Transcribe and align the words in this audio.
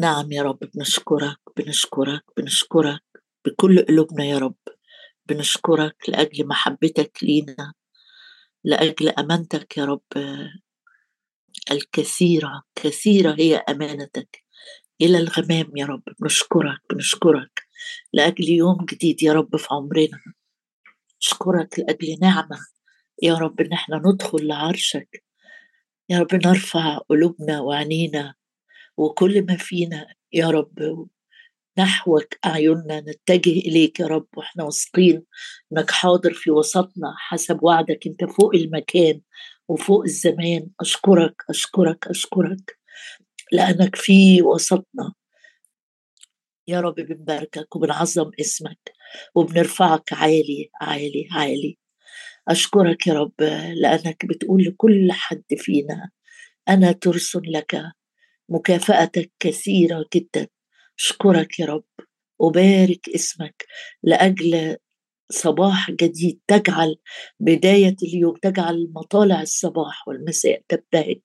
نعم 0.00 0.32
يا 0.32 0.42
رب 0.42 0.58
بنشكرك 0.74 1.38
بنشكرك 1.56 2.24
بنشكرك 2.36 3.02
بكل 3.44 3.84
قلوبنا 3.84 4.24
يا 4.24 4.38
رب. 4.38 4.56
بنشكرك 5.26 5.96
لأجل 6.08 6.46
محبتك 6.46 7.18
لينا 7.22 7.74
لأجل 8.64 9.08
أمانتك 9.08 9.76
يا 9.78 9.84
رب. 9.84 10.02
الكثيرة 11.70 12.62
كثيرة 12.74 13.36
هي 13.38 13.56
أمانتك 13.56 14.44
إلى 15.00 15.18
الغمام 15.18 15.76
يا 15.76 15.86
رب. 15.86 16.02
بنشكرك 16.20 16.80
بنشكرك 16.92 17.62
لأجل 18.12 18.48
يوم 18.48 18.84
جديد 18.84 19.22
يا 19.22 19.32
رب 19.32 19.56
في 19.56 19.66
عمرنا. 19.70 20.22
نشكرك 21.22 21.78
لأجل 21.78 22.18
نعمة 22.22 22.58
يا 23.22 23.34
رب 23.34 23.60
إن 23.60 23.72
إحنا 23.72 24.02
ندخل 24.06 24.46
لعرشك. 24.46 25.24
يا 26.08 26.18
رب 26.18 26.34
نرفع 26.34 26.98
قلوبنا 26.98 27.60
وعنينا 27.60 28.34
وكل 29.00 29.46
ما 29.46 29.56
فينا 29.56 30.14
يا 30.32 30.50
رب 30.50 31.08
نحوك 31.78 32.34
أعيننا 32.44 33.00
نتجه 33.00 33.50
إليك 33.50 34.00
يا 34.00 34.06
رب 34.06 34.26
وإحنا 34.36 34.64
واثقين 34.64 35.22
إنك 35.72 35.90
حاضر 35.90 36.32
في 36.34 36.50
وسطنا 36.50 37.14
حسب 37.16 37.62
وعدك. 37.62 38.06
أنت 38.06 38.24
فوق 38.24 38.54
المكان 38.54 39.20
وفوق 39.68 40.02
الزمان. 40.02 40.68
أشكرك 40.80 41.34
أشكرك 41.50 42.06
أشكرك 42.06 42.78
لأنك 43.52 43.96
في 43.96 44.42
وسطنا. 44.42 45.12
يا 46.68 46.80
رب 46.80 46.94
بنباركك 46.94 47.76
وبنعظم 47.76 48.30
اسمك 48.40 48.92
وبنرفعك 49.34 50.12
عالي 50.12 50.70
عالي 50.80 51.28
عالي. 51.32 51.78
أشكرك 52.48 53.06
يا 53.06 53.14
رب 53.14 53.40
لأنك 53.74 54.26
بتقول 54.26 54.64
لكل 54.64 55.12
حد 55.12 55.44
فينا 55.56 56.10
أنا 56.68 56.92
ترس 56.92 57.36
لك 57.36 57.82
مكافأتك 58.50 59.32
كثيرة 59.40 60.06
جدا. 60.14 60.46
أشكرك 60.98 61.60
يا 61.60 61.66
رب. 61.66 61.84
أبارك 62.40 63.08
اسمك 63.14 63.66
لأجل 64.02 64.76
صباح 65.32 65.90
جديد. 65.90 66.40
تجعل 66.48 66.96
بداية 67.40 67.96
اليوم 68.02 68.36
تجعل 68.42 68.90
مطالع 68.94 69.42
الصباح 69.42 70.08
والمساء 70.08 70.62
تبتهج. 70.68 71.20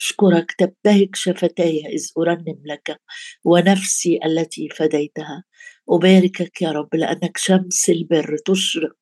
أشكرك. 0.00 0.52
تبتهج 0.58 1.08
شفتاي 1.14 1.86
إذ 1.86 2.06
أرنم 2.18 2.62
لك 2.64 3.00
ونفسي 3.44 4.20
التي 4.24 4.68
فديتها. 4.68 5.44
أباركك 5.90 6.62
يا 6.62 6.72
رب 6.72 6.94
لأنك 6.94 7.38
شمس 7.38 7.90
البر 7.90 8.36
تشرق 8.46 8.96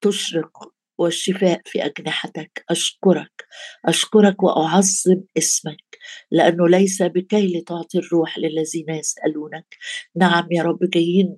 تشرق 0.00 0.75
والشفاء 0.98 1.60
في 1.64 1.84
أجنحتك. 1.86 2.64
أشكرك. 2.70 3.44
أشكرك 3.84 4.42
وأعظم 4.42 5.22
اسمك 5.38 5.98
لأنه 6.30 6.68
ليس 6.68 7.02
بكي 7.02 7.46
لتعطي 7.58 7.98
الروح 7.98 8.38
للذين 8.38 8.90
يسألونك. 8.90 9.66
نعم 10.16 10.48
يا 10.50 10.62
رب 10.62 10.78
جايين 10.82 11.36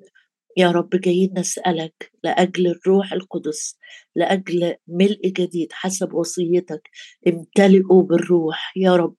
يا 0.57 0.71
رب 0.71 0.91
جايين 0.91 1.35
نسألك 1.39 2.13
لأجل 2.25 2.67
الروح 2.67 3.13
القدس 3.13 3.79
لأجل 4.17 4.75
ملء 4.89 5.21
جديد 5.29 5.73
حسب 5.73 6.15
وصيتك. 6.15 6.91
امتلئوا 7.29 8.03
بالروح 8.03 8.73
يا 8.77 8.97
رب 8.97 9.17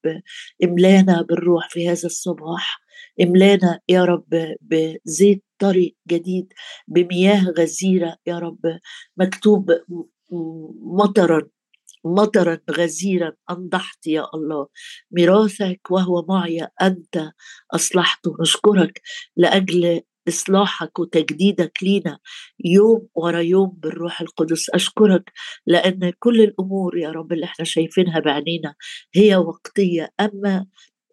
املانا 0.64 1.22
بالروح 1.22 1.70
في 1.70 1.90
هذا 1.90 2.06
الصباح. 2.06 2.80
املانا 3.22 3.80
يا 3.90 4.06
رب 4.06 4.56
بزيت 4.62 5.44
طري 5.60 5.96
جديد 6.08 6.54
بمياه 6.88 7.46
غزيرة 7.58 8.18
يا 8.28 8.40
رب. 8.40 8.80
مكتوب 9.18 9.72
مطرا 10.32 11.48
مطرا 12.06 12.60
غزيرا 12.72 13.32
أنضحت 13.50 14.08
يا 14.08 14.28
الله. 14.34 14.68
ميراثك 15.12 15.82
وهو 15.92 16.26
معي 16.30 16.68
أنت 16.82 17.32
أصلحته. 17.72 18.36
نشكرك 18.42 19.02
لأجل 19.38 20.02
إصلاحك 20.28 21.00
وتجديدك 21.00 21.78
لينا 21.84 22.20
يوم 22.66 23.08
ورا 23.16 23.40
يوم 23.40 23.70
بالروح 23.78 24.22
القدس. 24.22 24.70
أشكرك 24.70 25.32
لأن 25.68 26.14
كل 26.20 26.42
الأمور 26.42 26.98
يا 26.98 27.10
رب 27.12 27.34
اللي 27.34 27.46
إحنا 27.46 27.66
شايفينها 27.66 28.20
بعينينا 28.20 28.76
هي 29.16 29.36
وقتية. 29.36 30.10
أما 30.20 30.66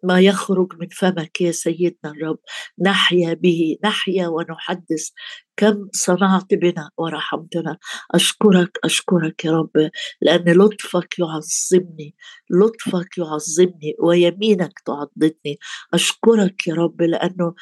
ما 0.07 0.19
يخرج 0.19 0.73
من 0.79 0.87
فمك 0.89 1.41
يا 1.41 1.51
سيدنا 1.51 2.11
الرب. 2.11 2.39
نحيا 2.79 3.33
به 3.33 3.77
نحيا 3.83 4.27
ونحدث 4.27 5.09
كم 5.57 5.87
صنعت 5.93 6.53
بنا 6.53 6.89
ورحمتنا. 6.97 7.77
أشكرك 8.15 8.79
أشكرك 8.83 9.45
يا 9.45 9.51
رب 9.51 9.89
لأن 10.21 10.43
لطفك 10.57 11.19
يعظمني 11.19 12.15
لطفك 12.51 13.17
يعظمني 13.17 13.95
ويمينك 13.99 14.79
تعضدني. 14.85 15.59
أشكرك 15.93 16.67
يا 16.67 16.73
رب 16.73 17.01
لأنه 17.01 17.53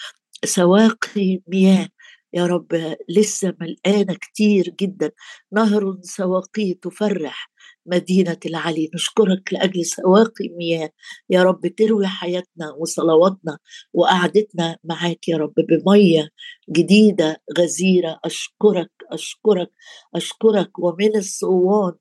سواقي 0.46 1.42
مياه 1.48 1.90
يا 2.34 2.46
رب 2.46 2.96
لسه 3.10 3.54
ملقانة 3.62 4.14
كتير 4.14 4.74
جدا. 4.82 5.12
نهر 5.54 5.98
سواقيه 6.04 6.74
تفرح. 6.82 7.52
مدينة 7.86 8.38
العلي. 8.46 8.90
نشكرك 8.96 9.54
لأجل 9.54 9.86
سواقي 9.86 10.50
مياه 10.58 10.90
يا 11.30 11.44
رب 11.44 11.68
تروي 11.68 12.08
حياتنا 12.08 12.72
وصلواتنا 12.80 13.58
وقعدتنا 13.94 14.78
معاك 14.84 15.28
يا 15.28 15.38
رب 15.38 15.54
بمية 15.58 16.30
جديدة 16.72 17.42
غزيرة. 17.60 18.20
أشكرك 18.26 18.92
أشكرك 19.12 19.72
أشكرك. 20.16 20.80
ومن 20.80 21.16
الصوان 21.18 21.94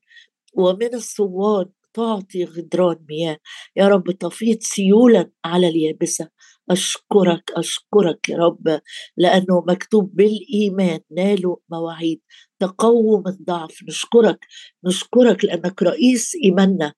ومن 0.55 0.95
الصوان 0.95 1.65
تعطي 1.93 2.43
غدران 2.45 2.97
مياه. 3.09 3.37
يا 3.77 3.87
رب 3.87 4.11
تفيض 4.11 4.57
سيولا 4.61 5.31
على 5.45 5.67
اليابسة. 5.67 6.29
أشكرك 6.71 7.51
أشكرك 7.57 8.29
يا 8.29 8.37
رب 8.37 8.81
لأنه 9.17 9.63
مكتوب 9.67 10.15
بالإيمان 10.15 10.99
نالوا 11.11 11.57
مواعيد. 11.69 12.21
تقوم 12.59 13.27
الضعف. 13.27 13.83
نشكرك 13.87 14.45
نشكرك 14.85 15.45
لأنك 15.45 15.83
رئيس 15.83 16.31
إيماننا. 16.43 16.93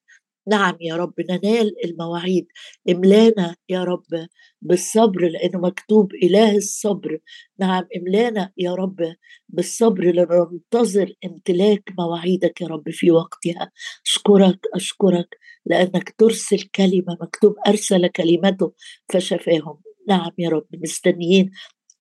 نعم 0.48 0.76
يا 0.80 0.96
رب 0.96 1.14
ننال 1.30 1.84
المواعيد. 1.84 2.46
املانا 2.90 3.56
يا 3.68 3.84
رب 3.84 4.26
بالصبر 4.62 5.28
لأنه 5.28 5.58
مكتوب 5.58 6.14
إله 6.14 6.56
الصبر. 6.56 7.18
نعم 7.58 7.84
املانا 7.96 8.52
يا 8.56 8.74
رب 8.74 9.14
بالصبر 9.48 10.04
لننتظر 10.04 11.12
امتلاك 11.24 11.92
مواعيدك 11.98 12.60
يا 12.60 12.66
رب 12.66 12.90
في 12.90 13.10
وقتها. 13.10 13.70
أشكرك 14.06 14.58
أشكرك 14.74 15.36
لأنك 15.66 16.14
ترسل 16.18 16.60
كلمة 16.74 17.18
مكتوب 17.22 17.54
أرسل 17.66 18.06
كلمته 18.06 18.72
فشفاهم. 19.12 19.80
نعم 20.08 20.30
يا 20.38 20.48
رب 20.48 20.66
مستنيين 20.74 21.50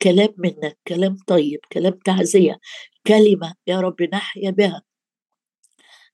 كلام 0.01 0.33
منك 0.37 0.77
كلام 0.87 1.17
طيب 1.27 1.59
كلام 1.71 1.93
تعزية 2.05 2.59
كلمة 3.07 3.53
يا 3.67 3.81
رب 3.81 4.01
نحيا 4.13 4.51
بها. 4.51 4.81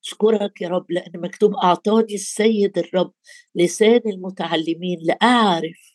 أشكرك 0.03 0.61
يا 0.61 0.69
رب 0.69 0.91
لأن 0.91 1.11
مكتوب 1.15 1.55
أعطاني 1.55 2.13
السيد 2.15 2.77
الرب 2.77 3.13
لسان 3.55 4.01
المتعلمين 4.05 4.99
لأعرف 5.03 5.93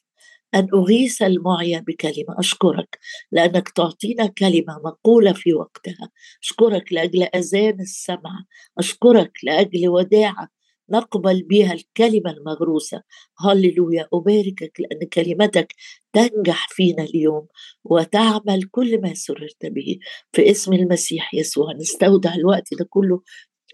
أن 0.55 0.69
أغيث 0.75 1.23
المعيا 1.23 1.81
بكلمة. 1.81 2.39
أشكرك 2.39 2.99
لأنك 3.33 3.69
تعطينا 3.69 4.27
كلمة 4.27 4.81
مقولة 4.85 5.33
في 5.33 5.55
وقتها. 5.55 6.11
أشكرك 6.43 6.93
لأجل 6.93 7.23
أذان 7.23 7.81
السمع. 7.81 8.45
أشكرك 8.79 9.33
لأجل 9.45 9.89
وداعة 9.89 10.49
نقبل 10.91 11.43
بها 11.43 11.73
الكلمة 11.73 12.31
المغروسة. 12.31 13.03
هللويا 13.41 14.09
أباركك 14.15 14.81
لأن 14.81 15.09
كلمتك 15.09 15.75
تنجح 16.13 16.69
فينا 16.71 17.03
اليوم 17.03 17.47
وتعمل 17.85 18.65
كل 18.71 19.01
ما 19.01 19.15
سررت 19.15 19.67
به. 19.67 19.99
في 20.33 20.51
اسم 20.51 20.73
المسيح 20.73 21.35
يسوع 21.35 21.73
نستودع 21.73 22.35
الوقت 22.35 22.75
ده 22.79 22.87
كله 22.91 23.23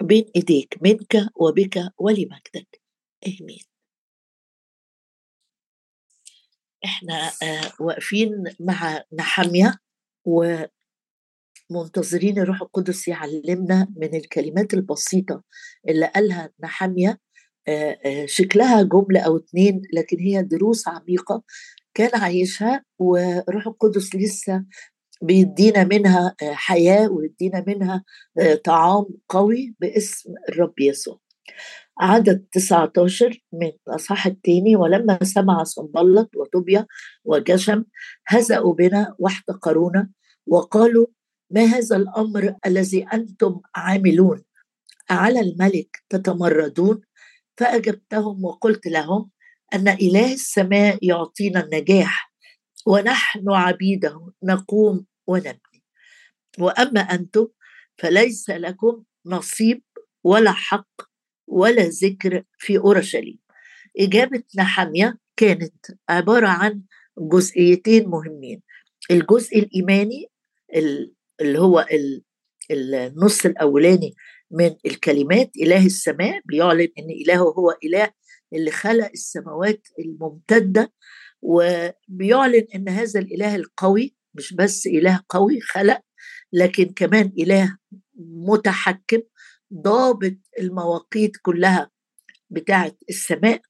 بين 0.03 0.25
إيديك 0.37 0.79
منك 0.83 1.29
وبك 1.37 1.79
ولمجدك. 1.99 2.81
آمين. 3.27 3.65
إحنا 6.85 7.31
آه 7.43 7.73
واقفين 7.81 8.31
مع 8.61 9.03
نحمية 9.13 9.75
ومنتظرين 11.71 12.39
الروح 12.39 12.63
القدس 12.63 13.09
يعلمنا 13.09 13.89
من 13.97 14.15
الكلمات 14.15 14.75
البسيطة 14.75 15.43
اللي 15.89 16.07
قالها 16.07 16.51
نحمية 16.63 17.19
آه 17.69 17.99
آه 18.05 18.27
شكلها 18.27 18.83
جملة 18.83 19.21
أو 19.21 19.37
اتنين 19.37 19.83
لكن 19.93 20.19
هي 20.19 20.43
دروس 20.43 20.89
عميقة 20.89 21.43
كان 21.95 22.21
عايشها 22.21 22.85
وروح 22.99 23.67
القدس 23.67 24.15
لسه 24.15 24.65
بيدينا 25.23 25.85
منها 25.85 26.35
آه، 26.43 26.53
حياة 26.53 27.09
ويدينا 27.09 27.65
منها 27.67 28.05
طعام 28.65 29.07
قوي 29.29 29.75
باسم 29.81 30.35
الرب 30.49 30.81
يسوع. 30.81 31.21
عدد 32.01 32.47
19 32.53 33.45
من 33.53 33.73
الأصحاح 33.89 34.27
الثاني 34.27 34.77
ولما 34.77 35.19
سمع 35.23 35.63
صنبلط 35.65 36.31
وطوبيا 36.37 36.87
وجشم 37.25 37.85
هزأوا 38.27 38.75
بنا 38.75 39.15
واحتقرونا 39.19 40.11
وقالوا 40.47 41.07
ما 41.55 41.65
هذا 41.65 41.97
الأمر 41.97 42.57
الذي 42.67 43.07
أنتم 43.15 43.61
عاملون؟ 43.75 44.45
على 45.11 45.41
الملك 45.41 46.03
تتمردون؟ 46.09 47.01
فأجبتهم 47.57 48.45
وقلت 48.45 48.87
لهم 48.87 49.31
أن 49.75 49.89
إله 49.89 50.33
السماء 50.33 50.99
يعطينا 51.03 51.65
النجاح 51.65 52.33
ونحن 52.87 53.51
عبيده 53.51 54.33
نقوم 54.43 55.07
ونبني. 55.27 55.83
وأما 56.59 57.01
أنتم 57.01 57.47
فليس 57.99 58.51
لكم 58.51 59.03
نصيب 59.27 59.83
ولا 60.25 60.53
حق 60.53 61.03
ولا 61.47 61.83
ذكر 61.83 62.43
في 62.59 62.79
أورشليم. 62.79 63.39
إجابة 63.99 64.43
نحميه 64.59 65.19
كانت 65.37 65.75
عبارة 66.09 66.49
عن 66.49 66.83
جزئيتين 67.19 68.09
مهمين. 68.09 68.63
الجزء 69.11 69.59
الإيماني 69.59 70.27
اللي 71.41 71.59
هو 71.59 71.87
النص 72.71 73.47
الأولاني 73.47 74.15
من 74.51 74.75
الكلمات 74.87 75.51
إله 75.63 75.87
السماء 75.87 76.41
بيعلن 76.45 76.89
إن 76.99 77.11
إلهه 77.25 77.55
هو 77.59 77.77
إله 77.85 78.11
اللي 78.53 78.71
خلق 78.71 79.11
السماوات 79.15 79.89
الممتدة 79.99 80.93
وبيعلن 81.43 82.67
إن 82.75 82.89
هذا 82.89 83.21
الإله 83.21 83.57
القوي 83.57 84.17
مش 84.35 84.55
بس 84.55 84.87
إله 84.87 85.21
قوي 85.29 85.61
خلق 85.61 86.01
لكن 86.53 86.85
كمان 86.85 87.33
إله 87.39 87.77
متحكم 88.49 89.23
ضابط 89.75 90.37
المواقيت 90.61 91.33
كلها 91.43 91.91
بتاعه 92.51 92.93
السماء. 93.11 93.61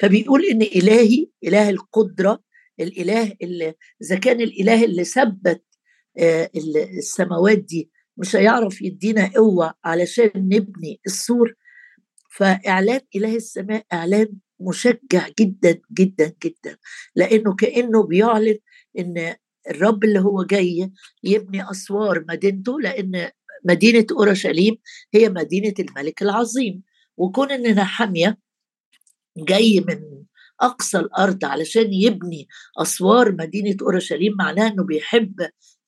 فبيقول 0.00 0.44
إن 0.44 0.62
إلهي 0.62 1.26
إله 1.44 1.70
القدرة 1.70 2.42
الإله 2.80 3.36
اللي 3.42 3.74
إذا 4.02 4.18
كان 4.18 4.40
الإله 4.40 4.84
اللي 4.84 5.04
ثبت 5.04 5.64
السماوات 6.98 7.58
دي 7.58 7.90
مش 8.16 8.36
هيعرف 8.36 8.82
يدينا 8.82 9.30
قوة 9.36 9.74
علشان 9.84 10.30
نبني 10.36 11.00
السور. 11.06 11.54
فإعلان 12.36 13.00
إله 13.16 13.36
السماء 13.36 13.86
إعلان 13.92 14.28
مشجع 14.60 15.28
جدا 15.40 15.80
جدا 15.98 16.32
جدا. 16.44 16.76
لأنه 17.16 17.54
كأنه 17.54 18.02
بيعلن 18.06 18.58
إن 18.98 19.34
الرب 19.70 20.04
اللي 20.04 20.20
هو 20.20 20.42
جاي 20.44 20.92
يبني 21.24 21.70
أسوار 21.70 22.24
مدينته 22.28 22.80
لأن 22.80 23.30
مدينة 23.64 24.06
أورشليم 24.12 24.76
هي 25.14 25.28
مدينة 25.28 25.74
الملك 25.78 26.22
العظيم. 26.22 26.82
وكون 27.16 27.50
إن 27.52 27.80
حاميه 27.84 28.38
جاي 29.36 29.84
من 29.88 30.00
أقصى 30.60 30.98
الأرض 30.98 31.44
علشان 31.44 31.92
يبني 31.92 32.48
أسوار 32.78 33.32
مدينة 33.32 33.76
أورشليم 33.82 34.32
معناه 34.38 34.68
إنه 34.72 34.84
بيحب 34.84 35.34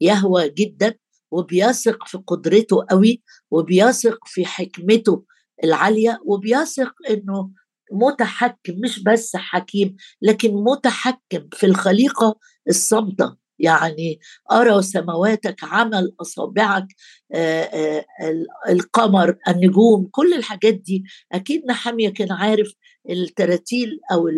يهوى 0.00 0.48
جدا 0.48 0.94
وبيثق 1.30 2.06
في 2.08 2.18
قدرته 2.26 2.84
قوي 2.90 3.22
وبيثق 3.50 4.18
في 4.26 4.44
حكمته 4.46 5.24
العالية 5.64 6.20
وبيثق 6.26 6.92
إنه 7.10 7.50
متحكم 7.92 8.74
مش 8.84 9.02
بس 9.02 9.36
حكيم 9.36 9.96
لكن 10.22 10.54
متحكم 10.54 11.48
في 11.52 11.66
الخليقة 11.66 12.38
الصامتة. 12.68 13.36
يعني 13.58 14.20
أرى 14.52 14.82
سماواتك 14.82 15.64
عمل 15.64 16.14
أصابعك 16.20 16.86
القمر 18.68 19.36
النجوم 19.48 20.08
كل 20.10 20.34
الحاجات 20.34 20.74
دي. 20.74 21.04
أكيد 21.32 21.62
نحمية 21.66 22.08
كان 22.08 22.32
عارف 22.32 22.72
التراتيل 23.10 24.00
أو 24.12 24.28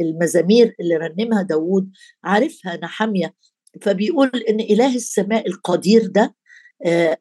المزامير 0.00 0.74
اللي 0.80 0.96
رنمها 0.96 1.42
داوود 1.42 1.90
عارفها 2.24 2.76
نحمية 2.82 3.34
فبيقول 3.82 4.30
إن 4.48 4.60
إله 4.60 4.94
السماء 4.94 5.48
القدير 5.48 6.06
ده 6.06 6.34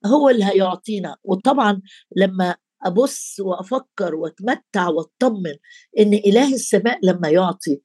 هو 0.06 0.30
اللي 0.30 0.46
هيعطينا. 0.46 1.16
وطبعا 1.24 1.82
لما 2.16 2.56
أبص 2.86 3.36
وأفكر 3.40 4.16
وأتمتع 4.16 4.88
وأطمن 4.88 5.56
إن 6.00 6.14
إله 6.14 6.54
السماء 6.54 7.00
لما 7.04 7.30
يعطي 7.30 7.82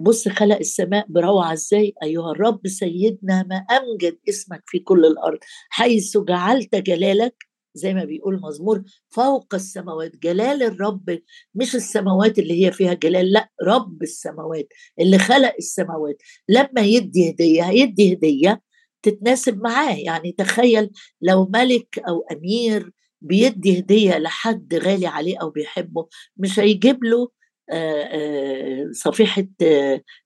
بص 0.00 0.28
خلق 0.28 0.56
السماء 0.56 1.06
بروعة 1.08 1.52
إزاي؟ 1.52 1.94
أيها 2.02 2.30
الرب 2.30 2.68
سيدنا 2.68 3.42
ما 3.42 3.56
أمجد 3.56 4.18
اسمك 4.28 4.62
في 4.66 4.78
كل 4.78 5.04
الأرض 5.04 5.38
حيث 5.68 6.16
جعلت 6.18 6.74
جلالك 6.74 7.34
زي 7.76 7.94
ما 7.94 8.04
بيقول 8.04 8.40
مزمور 8.42 8.82
فوق 9.08 9.54
السماوات. 9.54 10.16
جلال 10.16 10.62
الرب 10.62 11.18
مش 11.54 11.74
السماوات 11.76 12.38
اللي 12.38 12.66
هي 12.66 12.72
فيها 12.72 12.94
جلال 12.94 13.32
لا 13.32 13.50
رب 13.62 14.02
السماوات 14.02 14.68
اللي 15.00 15.18
خلق 15.18 15.54
السماوات. 15.58 16.16
لما 16.48 16.80
يدي 16.80 17.30
هدية 17.30 17.62
هيدي 17.62 18.12
هدية 18.14 18.62
تتناسب 19.02 19.62
معاه. 19.62 19.96
يعني 19.96 20.32
تخيل 20.32 20.90
لو 21.22 21.50
ملك 21.54 21.98
أو 22.08 22.26
أمير 22.32 22.92
بيدي 23.20 23.78
هدية 23.78 24.18
لحد 24.18 24.74
غالي 24.74 25.06
عليه 25.06 25.36
أو 25.42 25.50
بيحبه 25.50 26.06
مش 26.36 26.58
هيجيب 26.60 27.04
له 27.04 27.28
صفيحة 28.92 29.46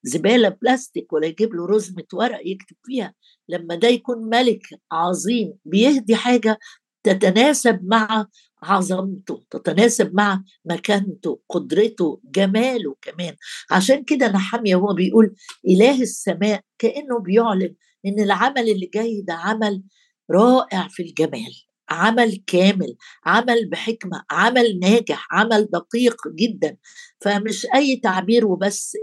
زبالة 0.02 0.49
بلاستيك 0.49 1.12
ولا 1.12 1.26
يجيب 1.26 1.55
له 1.55 1.67
رزمة 1.67 2.05
ورق 2.12 2.41
يكتب 2.44 2.76
فيها. 2.85 3.14
لما 3.49 3.75
ده 3.75 3.88
يكون 3.88 4.29
ملك 4.29 4.62
عظيم 4.93 5.52
بيهدي 5.64 6.17
حاجة 6.17 6.58
تتناسب 7.02 7.81
مع 7.82 8.26
عظمته 8.62 9.43
تتناسب 9.50 10.14
مع 10.14 10.43
مكانته 10.64 11.41
قدرته 11.49 12.20
جماله 12.25 12.97
كمان. 13.02 13.35
عشان 13.70 14.05
كده 14.05 14.29
نحمية 14.32 14.75
هو 14.75 14.94
بيقول 14.94 15.35
إله 15.69 16.02
السماء 16.02 16.61
كأنه 16.79 17.19
بيعلن 17.19 17.75
إن 18.06 18.20
العمل 18.20 18.70
اللي 18.70 18.91
جاي 18.94 19.23
ده 19.26 19.35
عمل 19.35 19.82
رائع 20.31 20.88
في 20.88 21.02
الجمال 21.02 21.52
عمل 21.91 22.43
كامل 22.47 22.97
عمل 23.26 23.69
بحكمة 23.69 24.23
عمل 24.31 24.79
ناجح 24.81 25.29
عمل 25.32 25.69
دقيق 25.73 26.17
جدا. 26.29 26.76
فمش 27.20 27.67
أي 27.75 27.97
تعبير 27.97 28.47
وبس 28.47 28.97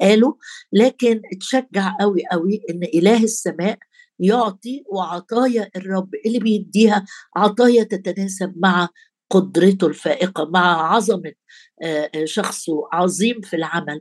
قاله 0.00 0.36
لكن 0.72 1.20
اتشجع 1.32 1.96
قوي 2.00 2.22
قوي 2.32 2.60
إن 2.70 2.80
إله 2.94 3.22
السماء 3.24 3.78
يعطي 4.20 4.84
وعطايا 4.86 5.70
الرب 5.76 6.10
اللي 6.26 6.38
بيديها؟ 6.38 7.04
عطايا 7.36 7.82
تتناسب 7.82 8.54
مع 8.56 8.88
قدرته 9.30 9.86
الفائقة 9.86 10.50
مع 10.50 10.94
عظمة 10.94 11.32
شخصه 12.24 12.72
عظيم 12.92 13.40
في 13.40 13.56
العمل. 13.56 14.00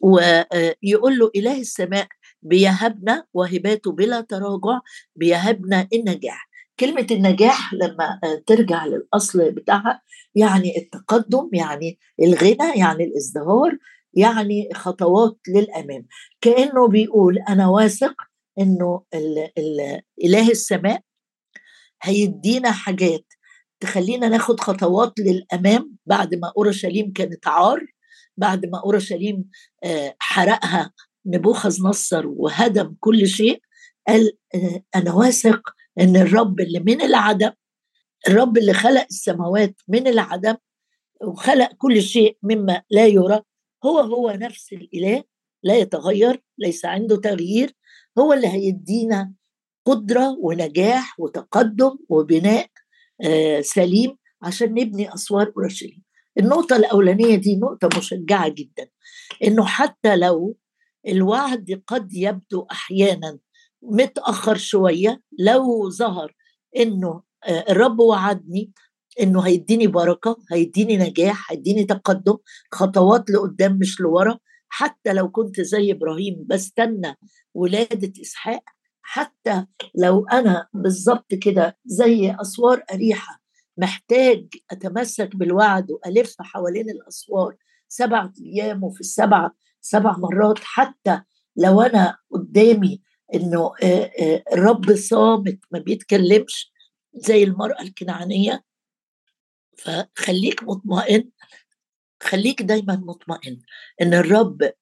ويقول 0.00 1.18
له 1.18 1.30
إله 1.36 1.60
السماء 1.60 2.06
بيهبنا 2.42 3.24
وهباته 3.34 3.92
بلا 3.92 4.20
تراجع 4.20 4.80
بيهبنا 5.16 5.88
النجاح. 5.92 6.48
كلمة 6.80 7.06
النجاح 7.10 7.74
لما 7.74 8.20
ترجع 8.46 8.86
للأصل 8.86 9.50
بتاعها 9.50 10.02
يعني 10.34 10.78
التقدم 10.78 11.48
يعني 11.52 11.98
الغنى 12.22 12.72
يعني 12.76 13.04
الإزدهار 13.04 13.78
يعني 14.14 14.68
خطوات 14.74 15.38
للأمام. 15.48 16.06
كأنه 16.40 16.88
بيقول 16.88 17.38
أنا 17.38 17.68
واثق 17.68 18.14
إنه 18.58 19.02
ال 19.14 19.38
ال 19.58 20.02
إله 20.24 20.50
السماء 20.50 21.00
هيدينا 22.02 22.70
حاجات 22.70 23.24
تخلينا 23.80 24.28
ناخد 24.28 24.60
خطوات 24.60 25.12
للأمام 25.18 25.96
بعد 26.06 26.34
ما 26.34 26.52
أورشليم 26.56 27.12
كانت 27.12 27.46
عار 27.46 27.86
بعد 28.36 28.66
ما 28.66 28.78
أورشليم 28.84 29.44
حرقها 30.18 30.92
نبوخذ 31.26 31.82
نصر 31.82 32.26
وهدم 32.26 32.94
كل 33.00 33.28
شيء 33.28 33.62
قال 34.08 34.32
أنا 34.94 35.14
واثق 35.14 35.60
إن 36.00 36.16
الرب 36.16 36.60
اللي 36.60 36.80
من 36.80 37.02
العدم 37.02 37.50
الرب 38.28 38.58
اللي 38.58 38.72
خلق 38.72 39.06
السماوات 39.10 39.74
من 39.88 40.06
العدم 40.06 40.54
وخلق 41.22 41.72
كل 41.78 42.02
شيء 42.02 42.38
مما 42.42 42.82
لا 42.90 43.06
يرى 43.06 43.42
هو 43.84 43.98
هو 43.98 44.30
نفس 44.30 44.72
الإله 44.72 45.24
لا 45.62 45.76
يتغير 45.76 46.42
ليس 46.58 46.84
عنده 46.84 47.16
تغيير 47.16 47.74
هو 48.18 48.32
اللي 48.32 48.48
هيدينا 48.48 49.32
قدرة 49.86 50.36
ونجاح 50.40 51.20
وتقدم 51.20 51.98
وبناء 52.08 52.66
آه 53.24 53.60
سليم 53.60 54.16
عشان 54.42 54.68
نبني 54.74 55.14
أسوار 55.14 55.52
أورشليم. 55.56 56.02
النقطة 56.38 56.76
الأولانية 56.76 57.36
دي 57.36 57.56
نقطة 57.56 57.88
مشجعة 57.98 58.48
جدا 58.48 58.88
إنه 59.44 59.64
حتى 59.64 60.16
لو 60.16 60.56
الوعد 61.08 61.82
قد 61.86 62.12
يبدو 62.12 62.66
أحيانا 62.70 63.38
متأخر 63.82 64.56
شوية 64.56 65.22
لو 65.38 65.90
ظهر 65.90 66.34
إنه 66.76 67.22
آه، 67.44 67.64
الرب 67.68 68.00
وعدني 68.00 68.72
إنه 69.20 69.40
هيديني 69.40 69.86
بركة 69.86 70.36
هيديني 70.52 70.96
نجاح 70.96 71.52
هيديني 71.52 71.84
تقدم 71.84 72.36
خطوات 72.72 73.30
لقدام 73.30 73.78
مش 73.78 74.00
لورا 74.00 74.38
حتى 74.68 75.12
لو 75.12 75.30
كنت 75.30 75.60
زي 75.60 75.92
إبراهيم 75.92 76.44
بستنى 76.46 77.16
ولادة 77.54 78.12
إسحاق 78.22 78.62
حتى 79.02 79.66
لو 79.94 80.26
أنا 80.26 80.68
بالظبط 80.74 81.34
كده 81.34 81.78
زي 81.86 82.36
أسوار 82.40 82.82
أريحة 82.92 83.40
محتاج 83.76 84.46
أتمسك 84.70 85.36
بالوعد 85.36 85.90
وألف 85.90 86.34
حوالين 86.40 86.90
الأسوار 86.90 87.56
سبعة 87.88 88.32
أيام 88.40 88.84
وفي 88.84 89.00
السبعه 89.00 89.54
سبع 89.80 90.16
مرات 90.18 90.58
حتى 90.62 91.22
لو 91.56 91.80
أنا 91.82 92.16
قدامي 92.30 93.02
إنه 93.34 93.72
الرب 94.52 94.94
صامت 94.94 95.58
ما 95.70 95.78
بيتكلمش 95.78 96.72
زي 97.14 97.44
المرأة 97.44 97.82
الكنعانية 97.82 98.64
فخليك 99.78 100.62
مطمئن 100.62 101.30
خليك 102.22 102.62
دايما 102.62 102.96
مطمئن 102.96 103.60
إن 104.02 104.14
الرب 104.14 104.72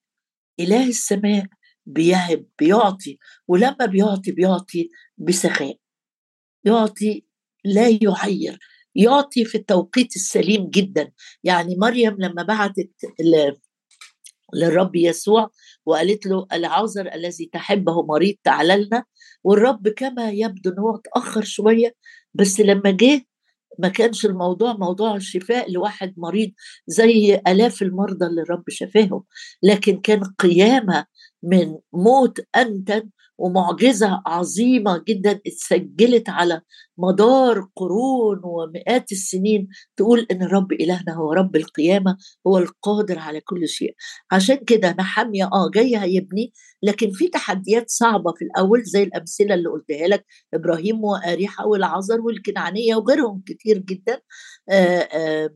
إله 0.59 0.87
السماء 0.87 1.45
بيهب 1.85 2.45
بيعطي 2.59 3.17
ولما 3.47 3.85
بيعطي 3.85 4.31
بيعطي 4.31 4.89
بسخاء 5.17 5.77
يعطي 6.63 7.25
لا 7.65 7.87
يعير 8.01 8.59
يعطي 8.95 9.45
في 9.45 9.55
التوقيت 9.55 10.15
السليم 10.15 10.69
جدا. 10.69 11.11
يعني 11.43 11.75
مريم 11.75 12.15
لما 12.19 12.43
بعتت 12.43 12.91
للرب 14.53 14.95
يسوع 14.95 15.49
وقالت 15.85 16.25
له 16.25 16.47
العذر 16.53 17.13
الذي 17.13 17.49
تحبه 17.53 18.03
مريض 18.03 18.35
تعال 18.43 18.67
لنا 18.67 19.03
والرب 19.43 19.87
كما 19.87 20.31
يبدو 20.31 20.69
إن 20.69 20.79
هو 20.79 20.95
اتأخر 20.95 21.43
شوية 21.43 21.95
بس 22.33 22.59
لما 22.59 22.91
جه 22.91 23.25
ما 23.79 23.87
كانش 23.89 24.25
الموضوع 24.25 24.73
موضوع 24.73 25.15
الشفاء 25.15 25.71
لواحد 25.71 26.13
مريض 26.17 26.51
زي 26.87 27.41
آلاف 27.47 27.81
المرضى 27.81 28.25
اللي 28.25 28.41
الرب 28.41 28.63
شفاهم 28.69 29.23
لكن 29.63 29.99
كان 30.01 30.23
قيامة 30.39 31.05
من 31.43 31.75
موت 31.93 32.39
أنتن 32.55 33.09
ومعجزة 33.37 34.21
عظيمة 34.25 35.03
جدا 35.07 35.39
اتسجلت 35.47 36.29
على 36.29 36.61
مدار 36.97 37.67
قرون 37.75 38.41
ومئات 38.43 39.11
السنين 39.11 39.67
تقول 39.97 40.27
إن 40.31 40.43
رب 40.43 40.71
إلهنا 40.71 41.13
هو 41.15 41.33
رب 41.33 41.55
القيامة 41.55 42.17
هو 42.47 42.57
القادر 42.57 43.19
على 43.19 43.41
كل 43.41 43.67
شيء. 43.67 43.95
عشان 44.31 44.55
كده 44.67 44.95
نحمية 44.99 45.45
آه 45.45 45.69
جاي 45.73 45.97
هيبني 45.97 46.53
لكن 46.83 47.11
في 47.11 47.27
تحديات 47.27 47.89
صعبة 47.89 48.33
في 48.37 48.45
الأول 48.45 48.83
زي 48.83 49.03
الأمثلة 49.03 49.53
اللي 49.53 49.69
قلتها 49.69 50.07
لك 50.07 50.25
إبراهيم 50.53 51.03
وآريحة 51.03 51.67
والعذر 51.67 52.21
والكنعانية 52.21 52.95
وغيرهم 52.95 53.43
كتير 53.45 53.77
جدا. 53.77 54.21
آآ 54.69 55.07
آآ 55.13 55.49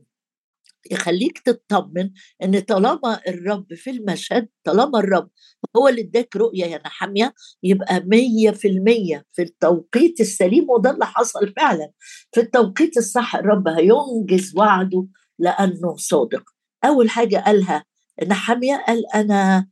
يخليك 0.90 1.38
تطمن 1.38 2.10
إن 2.42 2.60
طالما 2.60 3.20
الرب 3.28 3.74
في 3.74 3.90
المشهد 3.90 4.48
طالما 4.64 4.98
الرب 4.98 5.30
هو 5.76 5.88
اللي 5.88 6.00
اداك 6.02 6.36
رؤية 6.36 6.64
يا 6.64 6.78
نحمية 6.86 7.34
يبقى 7.62 8.00
مية 8.06 8.50
في 8.50 8.68
المية 8.68 9.24
في 9.32 9.42
التوقيت 9.42 10.20
السليم 10.20 10.70
وده 10.70 10.90
اللي 10.90 11.06
حصل 11.06 11.52
فعلا. 11.56 11.92
في 12.32 12.40
التوقيت 12.40 12.96
الصح 12.96 13.36
الرب 13.36 13.68
هينجز 13.68 14.52
وعده 14.56 15.06
لأنه 15.38 15.96
صادق. 15.96 16.42
أول 16.84 17.10
حاجة 17.10 17.36
قالها 17.36 17.84
نحمية 18.28 18.84
قال 18.86 19.02
أنا 19.14 19.68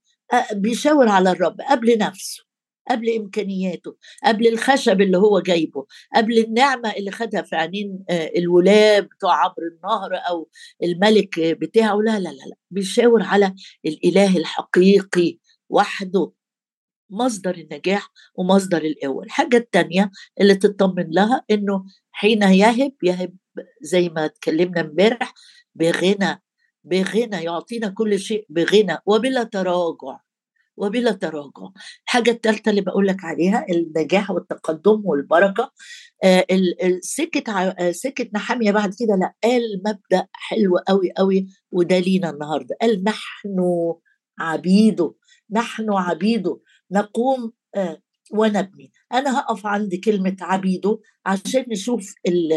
بيشاور 0.53 1.09
على 1.09 1.31
الرب 1.31 1.57
قبل 1.71 1.99
نفسه. 1.99 2.50
قبل 2.91 3.11
إمكانياته 3.11 3.97
قبل 4.25 4.47
الخشب 4.49 5.01
اللي 5.01 5.19
هو 5.19 5.41
جايبه 5.41 5.87
قبل 6.17 6.39
النعمة 6.39 6.91
اللي 6.91 7.11
خدها 7.11 7.43
في 7.43 7.57
عينين 7.57 8.05
آه، 8.11 8.31
الولاد 8.37 9.05
بتوع 9.05 9.45
عبر 9.45 9.63
النهر 9.73 10.11
أو 10.29 10.49
الملك 10.83 11.41
بتاعه 11.41 11.97
لا 11.97 12.19
لا 12.19 12.29
لا 12.29 12.45
لا 12.51 12.57
بيشاور 12.71 13.23
على 13.23 13.55
الإله 13.87 14.37
الحقيقي 14.37 15.39
وحده 15.69 16.33
مصدر 17.11 17.55
النجاح 17.55 18.13
ومصدر 18.35 18.85
القوة 18.85 19.25
الحاجة 19.25 19.57
التانية 19.57 20.11
اللي 20.41 20.55
تطمن 20.55 21.11
لها 21.11 21.45
إنه 21.51 21.85
حين 22.11 22.43
يهب 22.43 22.93
يهب 23.03 23.37
زي 23.83 24.09
ما 24.09 24.25
اتكلمنا 24.25 24.81
امبارح 24.81 25.35
بغنى 25.75 26.43
بغنى 26.85 27.45
يعطينا 27.45 27.89
كل 27.89 28.19
شيء 28.19 28.47
بغنى 28.49 28.99
وبلا 29.07 29.43
تراجع. 29.43 30.19
وبلا 30.81 31.13
تراجع. 31.13 31.69
الحاجة 32.07 32.31
الثالثة 32.31 32.71
اللي 32.71 32.81
بقول 32.81 33.07
لك 33.07 33.25
عليها 33.25 33.67
النجاح 33.71 34.31
والتقدم 34.31 35.03
والبركة. 35.05 35.73
آه 36.25 36.47
سكت 37.01 37.49
آه 37.49 37.91
سكت 37.91 38.31
نحامية 38.35 38.73
بعد 38.73 38.95
كده 39.01 39.17
لا 39.17 39.35
قال 39.45 39.63
مبدأ 39.87 40.27
حلو 40.33 40.77
قوي 40.89 41.13
قوي 41.17 41.47
وده 41.73 41.99
لينا 41.99 42.31
النهاردة. 42.31 42.77
قال 42.81 43.05
نحن 43.05 43.57
عبيده 44.41 45.15
نحن 45.51 45.93
عبيده 45.93 46.61
نقوم 46.91 47.53
آه 47.75 48.03
ونبني 48.33 48.93
أنا 49.13 49.39
هقف 49.39 49.67
عند 49.67 49.95
كلمة 50.05 50.37
عبيده 50.41 50.99
عشان 51.27 51.65
نشوف 51.69 52.15
ال 52.29 52.53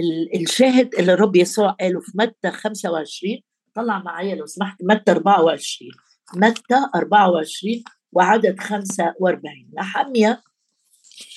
ال 0.00 0.40
الشاهد 0.42 0.94
اللي 0.94 1.12
الرب 1.12 1.36
يسوع 1.36 1.70
قاله 1.70 2.00
في 2.00 2.12
متى 2.14 2.50
25 2.50 3.40
طلع 3.74 4.02
معايا 4.02 4.34
لو 4.34 4.46
سمحت 4.46 4.76
متى 4.82 5.10
24 5.12 5.92
متى 6.36 6.88
24 6.94 7.84
وعدد 8.12 8.60
45 8.60 9.70
نحمية 9.74 10.42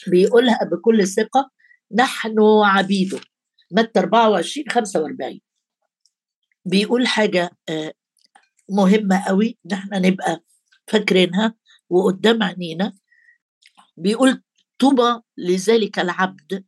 بيقولها 0.07 0.59
بكل 0.63 1.07
ثقة 1.07 1.51
نحن 1.91 2.35
عبيده. 2.63 3.19
متى 3.71 3.99
24 3.99 4.69
45 4.69 5.39
بيقول 6.65 7.07
حاجة 7.07 7.51
آه، 7.69 7.93
مهمة 8.69 9.23
قوي 9.27 9.57
إن 9.65 9.71
إحنا 9.71 9.99
نبقى 9.99 10.43
فاكرينها 10.87 11.55
وقدام 11.89 12.43
عينينا. 12.43 12.93
بيقول 13.97 14.43
طوبى 14.79 15.21
لذلك 15.37 15.99
العبد 15.99 16.65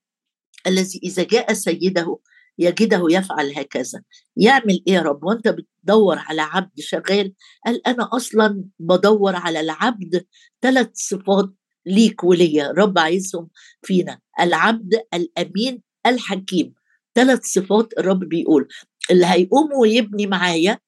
الذي 0.68 1.00
إذا 1.03 1.24
جاء 1.24 1.53
سيده 1.53 2.20
يجده 2.58 3.06
يفعل 3.10 3.53
هكذا. 3.58 4.03
يعمل 4.38 4.84
إيه 4.88 4.94
يا 4.94 5.01
رب؟ 5.01 5.24
وأنت 5.24 5.48
بتدور 5.84 6.18
على 6.20 6.42
عبد 6.42 6.80
شغال. 6.80 7.34
قال 7.66 7.88
أنا 7.88 8.10
أصلا 8.13 8.63
بدور 8.80 9.36
على 9.36 9.60
العبد 9.60 10.25
ثلاث 10.62 10.90
صفات 10.94 11.50
ليك 11.86 12.24
وليا 12.24 12.72
رب 12.78 13.00
عايزهم 13.00 13.50
فينا. 13.82 14.20
العبد 14.40 15.02
الأمين 15.13 15.82
الحكيم 16.06 16.74
ثلاث 17.16 17.40
صفات 17.44 17.94
الرب 17.98 18.20
بيقول. 18.20 18.68
اللي 19.12 19.25
هيقوم 19.25 19.74
ويبني 19.74 20.28
معايا 20.28 20.80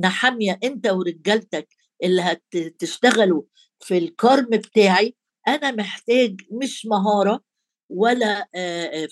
نحمية 0.00 0.58
أنت 0.64 0.86
ورجالتك 0.86 1.68
اللي 2.02 2.22
هتشتغلوا 2.54 3.42
في 3.80 3.98
الكرم 3.98 4.46
بتاعي 4.50 5.16
أنا 5.48 5.70
محتاج 5.70 6.40
مش 6.62 6.86
مهارة 6.86 7.40
ولا 7.90 8.48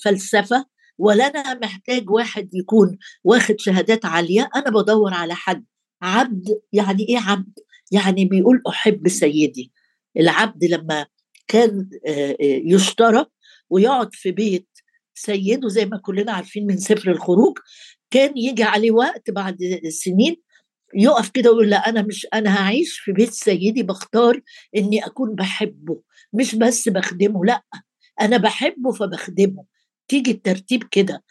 فلسفة 0.04 0.66
ولا 1.00 1.26
أنا 1.26 1.54
محتاج 1.54 2.10
واحد 2.10 2.54
يكون 2.54 2.98
واخد 3.24 3.60
شهادات 3.60 4.04
عالية 4.04 4.50
أنا 4.56 4.70
بدور 4.70 5.14
على 5.14 5.34
حد. 5.34 5.64
عبد 6.02 6.60
يعني 6.72 7.08
إيه 7.08 7.18
عبد؟ 7.18 7.58
يعني 7.92 8.24
بيقول 8.24 8.62
أحب 8.68 9.08
سيدي. 9.08 9.72
العبد 10.16 10.64
لما 10.64 11.06
كان 11.48 11.90
يشترى 12.40 13.26
ويقعد 13.70 14.14
في 14.14 14.30
بيت 14.30 14.68
سيده 15.14 15.68
زي 15.68 15.86
ما 15.86 15.98
كلنا 15.98 16.32
عارفين 16.32 16.66
من 16.66 16.78
سفر 16.78 17.10
الخروج 17.10 17.58
كان 18.10 18.38
يجي 18.38 18.62
عليه 18.62 18.90
وقت 18.90 19.30
بعد 19.30 19.58
سنين 19.88 20.36
يقف 20.94 21.30
كده 21.30 21.50
ويقول 21.50 21.70
لا 21.70 21.88
أنا 21.88 22.02
مش 22.02 22.26
أنا 22.34 22.56
هعيش 22.58 22.98
في 22.98 23.12
بيت 23.12 23.32
سيدي 23.32 23.82
بختار 23.82 24.40
إني 24.76 25.06
أكون 25.06 25.34
بحبه. 25.34 26.02
مش 26.32 26.54
بس 26.54 26.88
بخدمه 26.88 27.44
لأ 27.44 27.62
أنا 28.20 28.36
بحبه 28.36 28.92
فبخدمه. 28.92 29.64
تيجي 30.10 30.30
الترتيب 30.30 30.84
كده. 30.90 31.24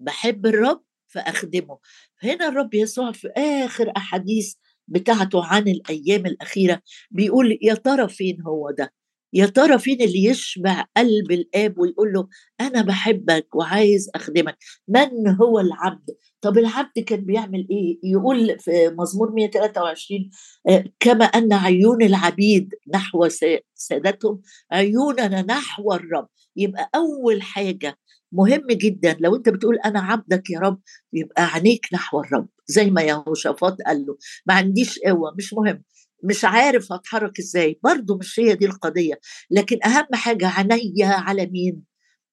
بحب 0.00 0.46
الرب 0.46 0.82
فأخدمه. 1.08 1.78
هنا 2.22 2.48
الرب 2.48 2.74
يسوع 2.74 3.12
في 3.12 3.28
آخر 3.36 3.92
أحاديث 3.96 4.54
بتاعته 4.88 5.44
عن 5.46 5.68
الأيام 5.68 6.26
الأخيرة 6.26 6.82
بيقول 7.10 7.58
يا 7.62 7.74
ترى 7.74 8.08
فين 8.08 8.42
هو 8.42 8.70
ده؟ 8.70 8.92
يا 9.32 9.46
ترى 9.46 9.78
فين 9.78 10.02
اللي 10.02 10.24
يشبع 10.24 10.84
قلب 10.96 11.30
الآب 11.32 11.78
ويقول 11.78 12.12
له 12.12 12.28
أنا 12.60 12.82
بحبك 12.82 13.54
وعايز 13.54 14.10
أخدمك؟ 14.14 14.58
من 14.88 15.28
هو 15.40 15.60
العبد؟ 15.60 16.10
طب 16.40 16.58
العبد 16.58 16.98
كان 17.06 17.20
بيعمل 17.24 17.66
إيه؟ 17.70 17.98
يقول 18.04 18.58
في 18.58 18.88
مزمور 18.98 19.32
123 19.32 20.30
آه، 20.68 20.84
كما 21.00 21.24
أن 21.24 21.52
عيون 21.52 22.02
العبيد 22.02 22.74
نحو 22.94 23.28
سادتهم 23.74 24.40
عيوننا 24.72 25.42
نحو 25.42 25.92
الرب. 25.92 26.28
يبقى 26.56 26.90
أول 26.94 27.42
حاجة 27.42 27.98
مهم 28.32 28.66
جدا 28.70 29.16
لو 29.20 29.36
أنت 29.36 29.48
بتقول 29.48 29.78
أنا 29.78 30.00
عبدك 30.00 30.50
يا 30.50 30.58
رب 30.60 30.80
يبقى 31.12 31.44
عينيك 31.46 31.86
نحو 31.92 32.20
الرب 32.20 32.48
زي 32.66 32.90
ما 32.90 33.02
يهوشافاط 33.02 33.76
قال 33.86 34.06
له. 34.06 34.16
ما 34.46 34.54
عنديش 34.54 34.98
قوة 34.98 35.34
مش 35.38 35.54
مهم. 35.54 35.82
مش 36.22 36.44
عارف 36.44 36.92
اتحرك 36.92 37.38
إزاي. 37.38 37.78
برضه 37.84 38.16
مش 38.16 38.40
هي 38.40 38.54
دي 38.54 38.66
القضية. 38.66 39.20
لكن 39.50 39.78
أهم 39.86 40.06
حاجة 40.14 40.48
عينيا 40.48 41.06
على 41.06 41.46
مين؟ 41.46 41.82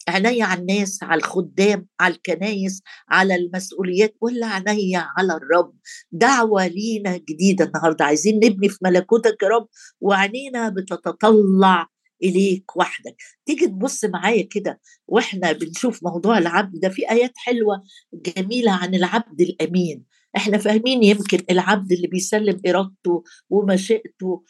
عينيا 0.10 0.46
على 0.46 0.62
الناس 0.62 1.03
على 1.03 1.17
الخدام 1.19 1.88
على 2.00 2.13
الكنايس 2.13 2.81
على 3.10 3.36
المسؤوليات 3.36 4.15
ولا 4.22 4.48
عينيا 4.48 5.08
على 5.17 5.34
الرب؟ 5.34 5.74
دعوة 6.12 6.67
لينا 6.67 7.17
جديدة 7.17 7.65
النهاردة. 7.65 8.05
عايزين 8.05 8.36
نبني 8.36 8.69
في 8.69 8.77
ملكوتك 8.84 9.38
يا 9.43 9.48
رب 9.48 9.67
وعينينا 10.01 10.69
بتتطلع 10.69 11.88
إليك 12.24 12.77
وحدك. 12.77 13.15
تيجي 13.46 13.67
تبص 13.67 14.05
معايا 14.05 14.48
كده 14.51 14.79
وإحنا 15.08 15.51
بنشوف 15.51 16.00
موضوع 16.03 16.38
العبد 16.38 16.79
ده 16.79 16.89
في 16.89 17.12
آيات 17.12 17.31
حلوة 17.36 17.84
جميلة 18.13 18.72
عن 18.72 18.96
العبد 18.96 19.41
الأمين. 19.41 20.03
إحنا 20.36 20.57
فاهمين 20.57 21.03
يمكن 21.03 21.39
العبد 21.51 21.91
اللي 21.91 22.07
بيسلم 22.07 22.62
إرادته 22.67 23.24
ومشيئته 23.50 24.43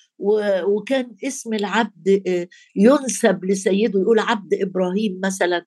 وكان 0.68 1.16
اسم 1.24 1.54
العبد 1.54 2.24
آه، 2.28 2.48
ينسب 2.76 3.46
لسيده 3.46 4.00
يقول 4.00 4.20
عبد 4.20 4.54
إبراهيم 4.54 5.20
مثلا 5.24 5.66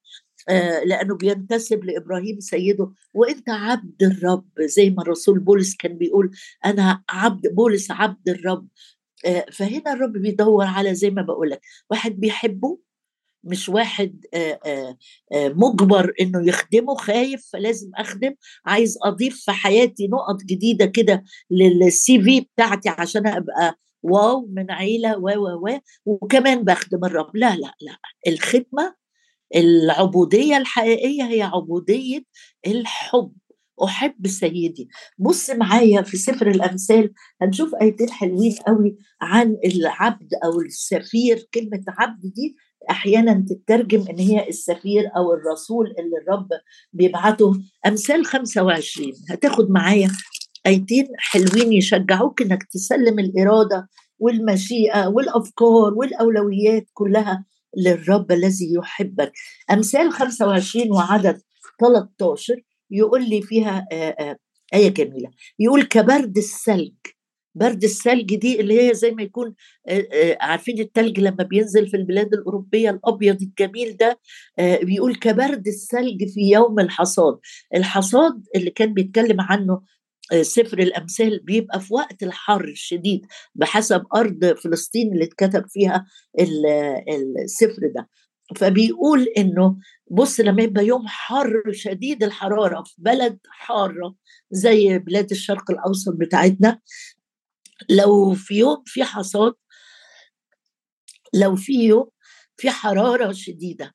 آه، 0.49 0.85
لأنه 0.85 1.17
بينتسب 1.17 1.85
لإبراهيم 1.85 2.41
سيده. 2.41 2.93
وأنت 3.15 3.51
عبد 3.51 4.03
الرب 4.03 4.49
زي 4.61 4.91
ما 4.91 5.03
الرسول 5.03 5.39
بولس 5.39 5.77
كان 5.77 5.99
بيقول 5.99 6.31
أنا 6.65 7.03
عبد 7.11 7.47
بولس 7.55 7.91
عبد 7.91 8.29
الرب. 8.29 8.69
آه، 9.27 9.47
فهنا 9.53 9.93
الرب 9.93 10.13
بيدور 10.13 10.65
على 10.65 10.95
زي 10.95 11.11
ما 11.11 11.23
بقول 11.23 11.51
لك 11.51 11.61
واحد 11.91 12.13
بيحبه 12.21 12.79
مش 13.45 13.69
واحد 13.69 14.25
مجبر 15.35 16.13
إنه 16.21 16.49
يخدمه 16.49 16.95
خايف 16.95 17.49
فلازم 17.53 17.91
أخدم. 17.97 18.35
عايز 18.67 18.99
أضيف 19.05 19.41
في 19.45 19.53
حياتي 19.53 20.09
نقط 20.09 20.43
جديدة 20.45 20.87
كده 20.87 21.25
للسي 21.51 22.23
في 22.23 22.41
بتاعتي 22.41 22.89
عشان 22.89 23.27
أبقى 23.27 23.79
واو 24.03 24.47
من 24.53 24.71
عيلة 24.71 25.19
و 25.19 25.29
و 25.29 25.69
و 25.69 25.79
وكمان 26.07 26.65
بخدم 26.65 27.05
الرب. 27.05 27.37
لا 27.37 27.57
لا 27.57 27.75
لا 27.81 27.97
الخدمة 28.29 28.95
العبودية 29.57 30.57
الحقيقية 30.57 31.23
هي 31.23 31.43
عبودية 31.43 32.25
الحب. 32.67 33.33
أحب 33.85 34.27
سيدي. 34.27 34.89
بص 35.19 35.51
معايا 35.51 36.03
في 36.03 36.17
سفر 36.17 36.51
الأمثال 36.51 37.13
هنشوف 37.43 37.75
آيتين 37.75 38.11
حلوين 38.11 38.55
قوي 38.67 38.97
عن 39.21 39.57
العبد 39.65 40.29
أو 40.45 40.61
السفير. 40.61 41.49
كلمة 41.55 41.85
عبد 41.89 42.21
دي 42.23 42.57
أحيانا 42.91 43.45
تترجم 43.49 44.05
إن 44.11 44.19
هي 44.19 44.49
السفير 44.49 45.11
أو 45.17 45.33
الرسول 45.33 45.87
اللي 45.87 46.17
الرب 46.23 46.49
بيبعته. 46.93 47.53
أمثال 47.87 48.27
25 48.27 49.13
هتاخد 49.31 49.71
معايا 49.71 50.11
ايتين 50.67 51.09
حلوين 51.19 51.73
يشجعوك 51.73 52.43
إنك 52.43 52.63
تسلم 52.63 53.19
الإرادة 53.19 53.89
والمشيئة 54.19 55.07
والأفكار 55.09 55.95
والأولويات 55.95 56.87
كلها 56.95 57.45
للرب 57.77 58.33
الذي 58.33 58.75
يحبك. 58.75 59.33
أمثال 59.71 60.13
25 60.13 60.93
وعدد 60.93 61.41
13 61.81 62.63
يقول 62.91 63.29
لي 63.29 63.43
فيها 63.43 63.87
آية 64.75 64.89
جميلة. 64.89 65.31
يقول 65.59 65.83
كبرد 65.83 66.37
الثلج 66.37 66.95
برد 67.55 67.85
الثلج 67.85 68.37
دي 68.37 68.61
اللي 68.61 68.81
هي 68.89 68.95
زي 68.95 69.11
ما 69.11 69.23
يكون 69.23 69.55
عارفين 70.41 70.81
الثلج 70.81 71.21
لما 71.21 71.45
بينزل 71.45 71.89
في 71.89 71.97
البلاد 71.97 72.35
الأوروبية 72.35 72.91
الأبيض 72.91 73.43
الجميل 73.43 73.97
ده 73.97 74.21
بيقول 74.83 75.15
كبرد 75.17 75.67
الثلج 75.69 76.25
في 76.35 76.41
يوم 76.41 76.81
الحصاد. 76.81 77.39
الحصاد 77.75 78.43
اللي 78.57 78.71
كان 78.71 78.95
بيتكلم 78.95 79.41
عنه 79.41 79.83
سفر 80.43 80.79
الأمثال 80.79 81.41
بيبقى 81.45 81.81
في 81.81 81.95
وقت 81.95 82.23
الحر 82.23 82.65
الشديد 82.65 83.27
بحسب 83.55 84.03
أرض 84.17 84.45
فلسطين 84.45 85.13
اللي 85.13 85.25
اتكتب 85.25 85.65
فيها 85.69 86.07
السفر 87.45 87.93
ده. 87.95 88.09
فبيقول 88.57 89.27
إنه 89.39 89.77
بص 90.11 90.41
لما 90.41 90.63
يبقى 90.63 90.87
يوم 90.87 91.03
حر 91.07 91.63
شديد 91.73 92.23
الحرارة 92.25 92.83
في 92.83 92.95
بلد 92.99 93.39
حارة 93.49 94.15
زي 94.51 94.99
بلاد 94.99 95.31
الشرق 95.31 95.71
الأوسط 95.71 96.13
بتاعتنا 96.17 96.81
لو 97.91 98.35
في 98.35 98.55
يوم 98.55 98.83
في 98.87 99.05
حصاد 99.05 99.55
لو 101.35 101.57
في 101.57 101.73
يوم 101.73 102.09
في 102.57 102.71
حرارة 102.71 103.33
شديدة 103.33 103.95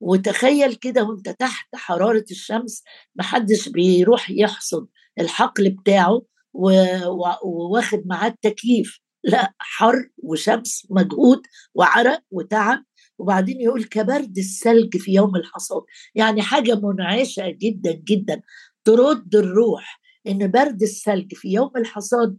وتخيل 0.00 0.74
كده 0.74 1.04
وانت 1.04 1.28
تحت 1.28 1.68
حرارة 1.74 2.24
الشمس 2.30 2.82
محدش 3.16 3.68
بيروح 3.68 4.30
يحصد 4.30 4.88
الحقل 5.20 5.70
بتاعه 5.70 6.22
وواخد 7.42 8.02
معاه 8.06 8.28
التكييف. 8.28 9.00
لا 9.24 9.54
حر 9.58 10.08
وشمس 10.18 10.86
مجهود 10.90 11.42
وعرق 11.74 12.22
وتعب 12.30 12.84
وبعدين 13.18 13.60
يقول 13.60 13.84
كبرد 13.84 14.38
الثلج 14.38 14.96
في 14.96 15.12
يوم 15.12 15.36
الحصاد. 15.36 15.82
يعني 16.14 16.42
حاجة 16.42 16.74
منعشة 16.74 17.50
جدا 17.50 17.92
جدا. 17.92 18.42
ترد 18.84 19.34
الروح 19.34 20.00
إن 20.26 20.50
برد 20.50 20.82
الثلج 20.82 21.34
في 21.34 21.48
يوم 21.48 21.70
الحصاد 21.76 22.38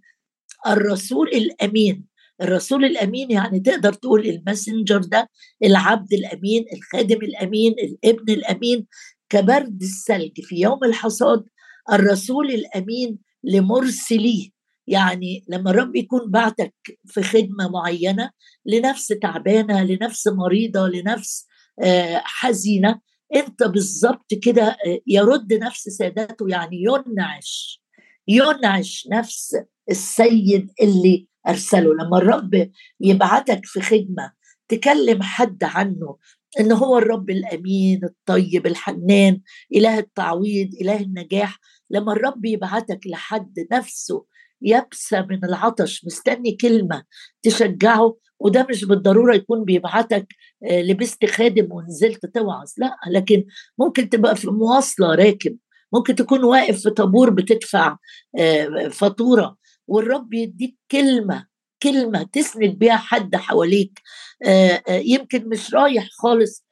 الرسول 0.68 1.28
الأمين. 1.28 2.06
الرسول 2.42 2.86
الأمين 2.86 3.32
يعني 3.32 3.60
تقدر 3.60 3.94
تقول 3.94 4.26
الماسنجر 4.26 4.98
ده 4.98 5.30
العبد 5.64 6.14
الأمين 6.14 6.66
الخادم 6.74 7.18
الأمين 7.22 7.76
الابن 7.84 8.34
الأمين. 8.34 8.88
كبرد 9.30 9.82
الثلج 9.82 10.42
في 10.42 10.56
يوم 10.56 10.84
الحصاد 10.84 11.44
الرسول 11.92 12.52
الأمين 12.52 13.20
لمرسليه 13.44 14.50
يعني 14.88 15.46
لما 15.50 15.72
الرب 15.72 15.96
يكون 15.96 16.32
بعتك 16.32 16.74
في 17.06 17.24
خدمة 17.24 17.70
معينة 17.74 18.32
لنفس 18.66 19.08
تعبانة 19.08 19.84
لنفس 19.84 20.28
مريضة 20.28 20.88
لنفس 20.88 21.46
آه، 21.84 22.22
حزينة 22.26 23.00
انت 23.36 23.64
بالظبط 23.64 24.34
كده 24.44 24.64
آه، 24.64 25.00
يرد 25.08 25.54
نفس 25.54 25.90
ساداته 25.90 26.46
يعني 26.50 26.84
ينعش. 27.08 27.82
ينعش 28.30 29.08
نفس 29.12 29.58
السيد 29.90 30.72
اللي 30.82 31.28
أرسله. 31.48 31.94
لما 31.94 32.18
الرب 32.18 32.72
يبعتك 33.02 33.62
في 33.66 33.82
خدمة 33.82 34.32
تكلم 34.68 35.22
حد 35.24 35.64
عنه 35.64 36.18
إن 36.60 36.72
هو 36.72 36.98
الرب 36.98 37.30
الأمين 37.30 38.04
الطيب 38.04 38.68
الحنان 38.68 39.42
إله 39.76 40.00
التعويض 40.00 40.70
إله 40.82 41.00
النجاح 41.02 41.60
لما 41.90 42.14
الرب 42.14 42.46
يبعتك 42.46 43.00
لحد 43.08 43.68
نفسه 43.72 44.26
يبسى 44.62 45.22
من 45.22 45.46
العطش 45.46 46.06
مستني 46.06 46.52
كلمة 46.52 47.04
تشجعه. 47.42 48.18
وده 48.40 48.68
مش 48.70 48.86
بالضرورة 48.86 49.36
يكون 49.36 49.64
بيبعتك 49.66 50.28
آه، 50.70 50.82
لبست 50.82 51.26
خادم 51.26 51.68
ونزلت 51.72 52.26
توعظ 52.26 52.72
لا 52.78 52.96
لكن 53.12 53.46
ممكن 53.78 54.10
تبقى 54.10 54.36
في 54.36 54.48
مواصلة 54.48 55.16
راكب. 55.16 55.58
ممكن 55.94 56.16
تكون 56.16 56.44
واقف 56.44 56.82
في 56.84 56.90
طابور 56.90 57.30
بتدفع 57.30 57.98
آه، 58.40 58.88
فاتورة 58.92 59.58
والرب 59.88 60.34
يديك 60.34 60.78
كلمة 60.92 61.48
كلمة 61.84 62.24
تسند 62.34 62.80
بيها 62.80 62.98
حد 62.98 63.36
حواليك 63.36 64.02
آه، 64.46 64.82
يمكن 64.90 65.50
مش 65.50 65.74
رايح 65.74 66.08
خالص 66.12 66.66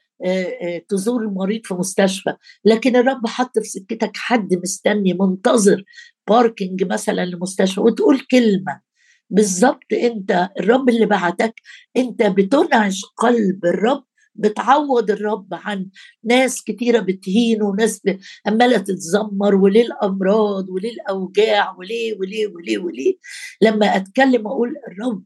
تزور 0.90 1.22
المريض 1.22 1.62
في 1.66 1.74
مستشفى 1.74 2.34
لكن 2.66 2.96
الرب 2.96 3.28
حط 3.28 3.60
في 3.60 3.68
سكتك 3.68 4.12
حد 4.16 4.54
مستني 4.64 5.14
منتظر 5.14 5.84
باركينج 6.30 6.84
مثلا 6.84 7.26
لمستشفى 7.26 7.80
وتقول 7.82 8.20
كلمة. 8.20 8.82
بالظبط 9.30 9.94
انت 9.94 10.50
الرب 10.60 10.90
اللي 10.90 11.06
بعتك 11.06 11.54
انت 11.98 12.24
بتنعش 12.24 13.02
قلب 13.18 13.66
الرب 13.66 14.04
بتعوض 14.38 15.12
الرب 15.12 15.48
عن 15.52 15.90
ناس 16.24 16.64
كتيرة 16.64 17.00
بتهين 17.00 17.64
وناس 17.64 18.02
عمالة 18.46 18.78
تتذمر 18.78 19.56
وليه 19.56 19.82
الأمراض 19.86 20.70
وليه 20.70 20.92
الأوجاع 20.92 21.76
وليه 21.78 22.18
وليه 22.20 22.48
وليه 22.48 22.78
وليه. 22.78 23.16
لما 23.62 23.96
أتكلم 23.96 24.48
أقول 24.48 24.76
الرب 24.88 25.24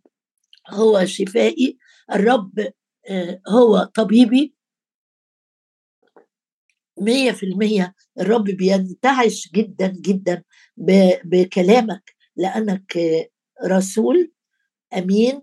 هو 0.70 1.06
شفائي 1.06 1.78
الرب 2.12 2.72
آه، 3.10 3.42
هو 3.48 3.84
طبيبي. 3.96 4.56
مية 7.00 7.32
في 7.32 7.46
المية 7.46 7.96
الرب 8.20 8.44
بينتعش 8.44 9.50
جدا 9.56 9.88
جدا 9.88 10.44
بكلامك 11.26 12.16
لأنك 12.36 12.98
رسول 13.66 14.32
أمين 14.98 15.42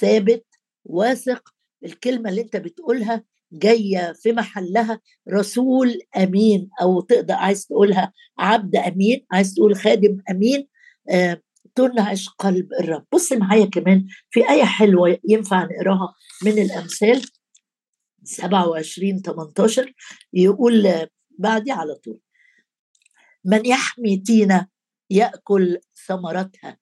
ثابت 0.00 0.46
واثق 0.84 1.54
الكلمة 1.84 2.30
اللي 2.30 2.40
أنت 2.40 2.56
بتقولها 2.56 3.24
جاية 3.52 4.12
في 4.12 4.32
محلها 4.32 5.00
رسول 5.30 6.00
أمين 6.16 6.70
أو 6.82 7.00
تقدر 7.00 7.34
عايز 7.34 7.66
تقولها 7.66 8.12
عبد 8.38 8.76
أمين 8.76 9.26
عايز 9.32 9.54
تقول 9.54 9.76
خادم 9.76 10.22
أمين 10.30 10.68
آه 11.10 11.42
تنعش 11.74 12.28
قلب 12.28 12.72
الرب. 12.80 13.06
بص 13.12 13.32
معايا 13.32 13.66
كمان 13.66 14.06
في 14.30 14.50
آية 14.50 14.64
حلوة 14.64 15.18
ينفع 15.28 15.64
نقراها 15.64 16.14
من 16.44 16.52
الأمثال 16.52 17.22
27 18.24 19.22
18 19.22 19.92
يقول 20.32 21.06
بعدي 21.38 21.72
على 21.72 21.94
طول. 21.94 22.20
من 23.44 23.66
يحمي 23.66 24.16
تينة 24.16 24.66
يأكل 25.10 25.78
ثمرتها. 26.06 26.78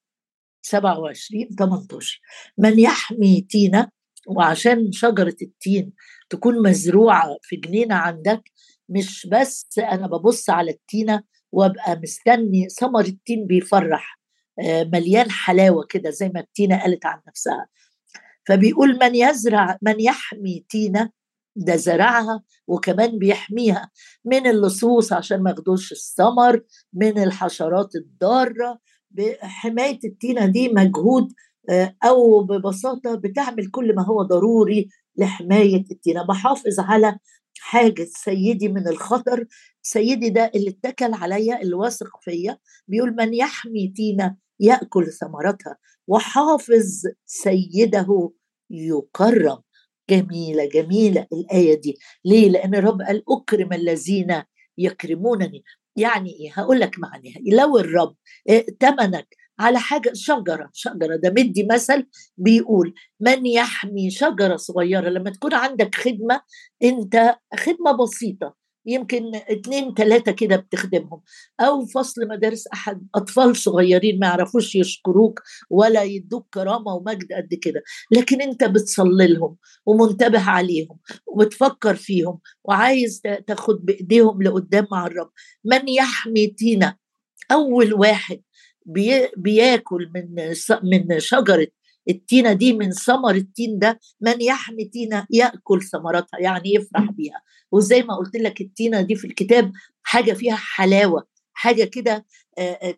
27 0.63 1.49
18 1.59 2.21
من 2.59 2.79
يحمي 2.79 3.41
تينة 3.41 3.91
وعشان 4.27 4.93
شجرة 4.93 5.37
التين 5.43 5.93
تكون 6.31 6.63
مزروعة 6.69 7.37
في 7.43 7.57
جنينة 7.57 7.95
عندك 7.95 8.43
مش 8.89 9.27
بس 9.33 9.69
أنا 9.79 10.07
ببص 10.07 10.51
على 10.51 10.71
التينة 10.71 11.23
وأبقى 11.53 12.01
مستني 12.03 12.69
ثمر 12.69 13.01
التين 13.05 13.47
بيفرح 13.47 14.21
آه، 14.65 14.85
مليان 14.93 15.31
حلاوة 15.31 15.87
كده 15.89 16.11
زي 16.11 16.29
ما 16.29 16.41
التينة 16.41 16.81
قالت 16.83 17.07
عن 17.07 17.21
نفسها. 17.29 17.67
فبيقول 18.49 18.99
من 19.01 19.15
يزرع 19.15 19.79
من 19.83 20.01
يحمي 20.01 20.67
تينة 20.69 21.11
ده 21.57 21.77
زرعها 21.77 22.43
وكمان 22.67 23.19
بيحميها 23.19 23.91
من 24.25 24.47
اللصوص 24.47 25.13
عشان 25.13 25.43
ما 25.43 25.51
ياخدوش 25.51 25.93
الثمر 25.93 26.63
من 26.93 27.19
الحشرات 27.23 27.95
الضارة 27.97 28.79
بحمايه 29.11 29.99
التينة 30.05 30.47
دي 30.47 30.69
مجهود 30.69 31.33
أو 32.05 32.43
ببساطة 32.43 33.15
بتعمل 33.15 33.71
كل 33.71 33.95
ما 33.95 34.03
هو 34.05 34.23
ضروري 34.23 34.89
لحماية 35.17 35.85
التينه 35.91 36.23
بحافظ 36.27 36.81
على 36.81 37.19
حاجة 37.61 38.07
سيدي 38.11 38.69
من 38.69 38.89
الخطر. 38.89 39.47
سيدي 39.83 40.31
ده 40.31 40.51
اللي 40.55 40.71
اتكل 40.71 41.15
عليا 41.15 41.63
اللي 41.63 41.75
واثق 41.75 42.11
فيا 42.21 42.59
بيقول 42.89 43.17
من 43.17 43.35
يحمي 43.35 43.89
تينه 43.89 44.37
يأكل 44.61 45.13
ثمرتها. 45.13 45.77
وحافظ 46.09 47.03
سيده 47.27 48.31
يكرم. 48.71 49.59
جميلة 50.11 50.69
جميلة 50.69 51.27
الآية 51.33 51.81
دي. 51.81 51.99
ليه؟ 52.25 52.49
لأن 52.51 52.75
الرب 52.75 53.03
قال 53.03 53.23
أكرم 53.31 53.73
الذين 53.73 54.43
يكرمونني. 54.79 55.65
يعني 55.97 56.31
إيه؟ 56.31 56.51
هقول 56.55 56.81
لك 56.81 56.99
معناها. 56.99 57.35
لو 57.53 57.79
الرب 57.79 58.17
ائتمنك 58.51 59.27
على 59.59 59.79
حاجة 59.79 60.11
شجرة 60.15 60.71
شجرة 60.73 61.17
ده 61.17 61.31
مدي 61.31 61.67
مثل 61.73 62.07
بيقول 62.39 62.95
من 63.21 63.47
يحمي 63.47 64.11
شجرة 64.11 64.57
صغيرة. 64.57 65.09
لما 65.09 65.31
تكون 65.31 65.55
عندك 65.55 65.95
خدمة 65.95 66.41
أنت 66.83 67.37
خدمة 67.59 67.93
بسيطة 67.93 68.55
يمكن 68.89 69.31
اتنين 69.35 69.95
تلاتة 69.95 70.33
كده 70.33 70.57
بتخدمهم. 70.57 71.21
أو 71.61 71.87
فصل 71.87 72.29
مدارس 72.29 72.67
أحد 72.67 73.07
أطفال 73.15 73.57
صغيرين 73.57 74.19
ما 74.19 74.27
يعرفوش 74.27 74.75
يشكروك 74.75 75.43
ولا 75.71 76.03
يدوك 76.03 76.47
كرامة 76.55 76.95
ومجد 76.95 77.33
قد 77.33 77.55
كده. 77.63 77.83
لكن 78.13 78.43
أنت 78.43 78.65
بتصلي 78.65 79.27
لهم 79.27 79.57
ومنتبه 79.87 80.51
عليهم 80.51 80.99
وبتفكر 81.27 81.95
فيهم 81.95 82.39
وعايز 82.65 83.21
تاخد 83.47 83.87
بإيديهم 83.87 84.43
لقدام 84.43 84.87
مع 84.93 85.07
الرب. 85.07 85.31
من 85.65 85.89
يحمي 85.89 86.47
تينا؟ 86.47 86.97
أول 87.53 87.95
واحد 87.95 88.41
بي 88.87 89.29
بياكل 89.37 90.11
من 90.15 90.53
من 90.83 91.21
شجرة 91.21 91.67
التينة 92.09 92.53
دي 92.53 92.73
من 92.73 92.93
ثمر 92.93 93.35
التين 93.35 93.79
ده 93.79 94.01
من 94.21 94.41
يحمي 94.41 94.85
تينة 94.85 95.27
يأكل 95.31 95.83
ثمرتها 95.83 96.41
يعني 96.41 96.75
يفرح 96.75 97.11
بيها. 97.11 97.43
وزي 97.73 98.03
ما 98.03 98.17
قلت 98.17 98.37
لك 98.37 98.61
التينة 98.61 99.01
دي 99.01 99.15
في 99.15 99.27
الكتاب 99.27 99.73
حاجة 100.03 100.33
فيها 100.33 100.57
حلاوة 100.57 101.27
حاجة 101.53 101.85
كده 101.85 102.27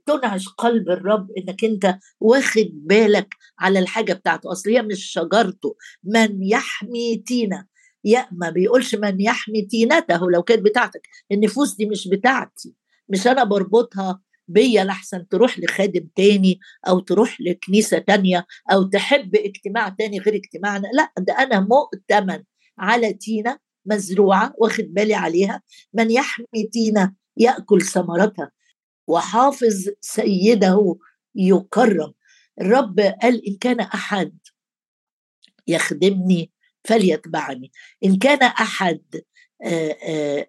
تنعش 0.07 0.48
قلب 0.48 0.90
الرب 0.90 1.29
إنك 1.38 1.64
أنت 1.64 1.98
واخد 2.20 2.68
بالك 2.72 3.35
على 3.59 3.79
الحاجة 3.79 4.12
بتاعته. 4.12 4.53
أصل 4.53 4.70
هي 4.70 4.83
مش 4.83 5.05
شجرته. 5.05 5.77
من 6.05 6.42
يحمي 6.42 7.16
تينة. 7.16 7.66
يا 8.05 8.29
ما 8.33 8.51
بيقولش 8.51 8.94
من 8.94 9.20
يحمي 9.20 9.62
تينته 9.62 10.31
لو 10.31 10.42
كانت 10.42 10.62
بتاعتك. 10.62 11.09
النفوس 11.33 11.74
دي 11.77 11.87
مش 11.87 12.09
بتاعتي. 12.09 12.74
مش 13.09 13.27
أنا 13.27 13.44
بربطها 13.44 14.20
بيا 14.49 14.85
لحسن 14.85 15.29
تروح 15.29 15.59
لخادم 15.59 16.09
تاني 16.17 16.61
أو 16.89 17.01
تروح 17.01 17.41
لكنيسة 17.41 17.99
تانية 17.99 18.47
أو 18.73 18.83
تحب 18.83 19.35
اجتماع 19.37 19.89
تاني 19.89 20.19
غير 20.19 20.35
اجتماعنا 20.35 20.89
لا 20.95 21.13
ده 21.19 21.33
أنا 21.39 21.61
مؤتمن 21.61 22.43
على 22.79 23.13
تينا 23.13 23.59
مزروعة 23.87 24.55
واخد 24.59 24.85
بالي 24.85 25.15
عليها 25.15 25.63
من 25.95 26.11
يحمي 26.11 26.63
تينا 26.73 27.15
يأكل 27.37 27.83
ثمرتها 27.83 28.51
وحافظ 29.09 29.89
سيده 30.01 30.97
يكرم 31.35 32.13
الرب 32.61 33.01
قال 33.01 33.49
إن 33.49 33.57
كان 33.61 33.81
أحد 33.81 34.39
يخدمني 35.67 36.53
فليتبعني 36.85 37.73
إن 38.05 38.19
كان 38.19 38.43
أحد 38.43 39.03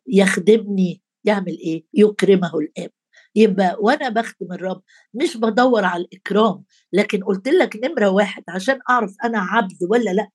يخدمني 0.08 1.02
يعمل 1.24 1.58
إيه؟ 1.60 1.86
يكرمه 1.94 2.52
الآب. 2.60 2.92
يبقى 3.36 3.78
وأنا 3.80 4.10
بخدم 4.10 4.52
الرب 4.54 4.82
مش 5.14 5.38
بدور 5.38 5.86
على 5.86 6.04
الإكرام 6.04 6.64
لكن 6.94 7.24
قلت 7.24 7.48
لك 7.48 7.76
نمرة 7.86 8.10
واحد 8.10 8.44
عشان 8.50 8.80
أعرف 8.90 9.16
أنا 9.24 9.40
عبد 9.40 9.78
ولا 9.90 10.10
لأ. 10.12 10.30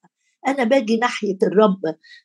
أنا 0.48 0.64
باجي 0.64 0.96
ناحية 0.96 1.38
الرب 1.42 1.80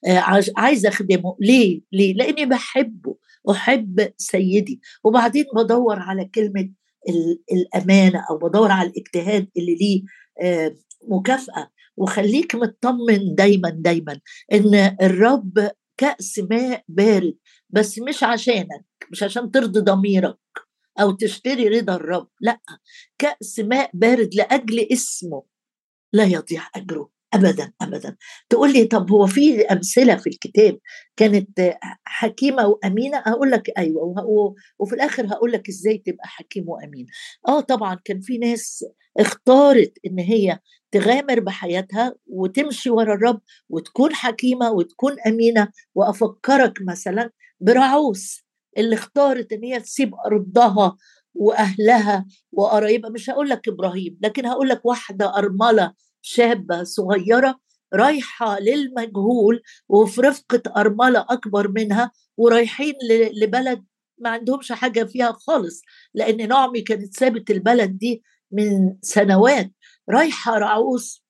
آه، 0.08 0.24
عايزه 0.58 0.90
أخدمه. 0.90 1.38
ليه؟ 1.40 1.82
ليه؟ 1.92 2.14
لأني 2.14 2.46
بحبه 2.46 3.16
أحب 3.52 4.14
سيدي. 4.18 4.82
وبعدين 5.04 5.46
بدور 5.56 6.00
على 6.00 6.26
كلمة 6.26 6.70
الأمانة 7.52 8.26
أو 8.30 8.38
بدور 8.38 8.72
على 8.72 8.90
الاجتهاد 8.90 9.48
اللي 9.58 9.76
ليه 9.76 10.04
آه، 10.42 10.76
مكافأة. 11.08 11.70
وخليك 11.98 12.56
مطمن 12.56 13.36
دايما 13.36 13.70
دايما 13.70 14.20
إن 14.54 14.96
الرب 15.02 15.72
كأس 15.98 16.40
ماء 16.52 16.84
بارد 16.88 17.36
بس 17.70 18.00
مش 18.00 18.24
عشانك. 18.24 18.89
مش 19.12 19.24
عشان 19.24 19.52
ترضي 19.52 19.80
ضميرك 19.80 20.38
أو 21.00 21.12
تشتري 21.12 21.68
رضا 21.68 21.96
الرب 21.96 22.28
لأ 22.42 22.60
كأس 23.18 23.60
ماء 23.60 23.90
بارد 23.94 24.36
لأجل 24.36 24.88
اسمه 24.92 25.44
لا 26.14 26.24
يضيع 26.24 26.64
أجره 26.76 27.10
ابدا 27.34 27.74
ابدا. 27.82 28.16
تقول 28.50 28.74
لي 28.74 28.86
طب 28.86 29.12
هو 29.12 29.28
في 29.28 29.62
أمثلة 29.62 30.16
في 30.16 30.28
الكتاب 30.28 30.80
كانت 31.18 31.78
حكيمة 32.04 32.68
وأمينة؟ 32.68 33.18
أقول 33.18 33.52
لك 33.52 33.72
أيوه 33.78 34.16
وفي 34.80 34.96
الآخر 34.96 35.28
هقول 35.28 35.52
لك 35.52 35.70
إزاي 35.70 35.98
تبقى 35.98 36.28
حكيم 36.28 36.70
وامين 36.70 37.08
آه 37.48 37.60
طبعا 37.60 38.00
كان 38.06 38.22
في 38.22 38.38
ناس 38.38 38.86
اختارت 39.20 39.94
إن 40.06 40.20
هي 40.20 40.60
تغامر 40.92 41.40
بحياتها 41.40 42.16
وتمشي 42.28 42.90
ورا 42.90 43.14
الرب 43.14 43.42
وتكون 43.70 44.14
حكيمة 44.16 44.72
وتكون 44.72 45.16
أمينة 45.28 45.68
وأفكرك 45.96 46.74
مثلا 46.82 47.30
برعوس. 47.62 48.49
اللي 48.78 48.96
اختارت 48.96 49.54
إن 49.54 49.64
هي 49.64 49.80
تسيب 49.80 50.16
أرضها 50.26 50.98
وأهلها 51.34 52.26
وقرايبها. 52.52 53.10
مش 53.10 53.30
هقول 53.30 53.50
لك 53.50 53.68
إبراهيم 53.68 54.18
لكن 54.22 54.46
هقول 54.46 54.70
لك 54.70 54.86
واحدة 54.86 55.38
أرملة 55.38 55.94
شابة 56.22 56.84
صغيرة 56.84 57.60
رايحة 57.94 58.60
للمجهول 58.60 59.62
وفي 59.90 60.22
رفقة 60.22 60.62
أرملة 60.78 61.26
أكبر 61.30 61.68
منها 61.72 62.12
ورايحين 62.38 62.94
لبلد 63.34 63.86
ما 64.18 64.30
عندهمش 64.30 64.72
حاجة 64.72 65.04
فيها 65.04 65.32
خالص 65.32 65.82
لأن 66.14 66.48
نعمي 66.48 66.82
كانت 66.82 67.14
سابت 67.20 67.52
البلد 67.52 67.98
دي 67.98 68.24
من 68.52 68.96
سنوات. 69.02 69.72
رايحة 70.10 70.58
رعوس 70.58 71.24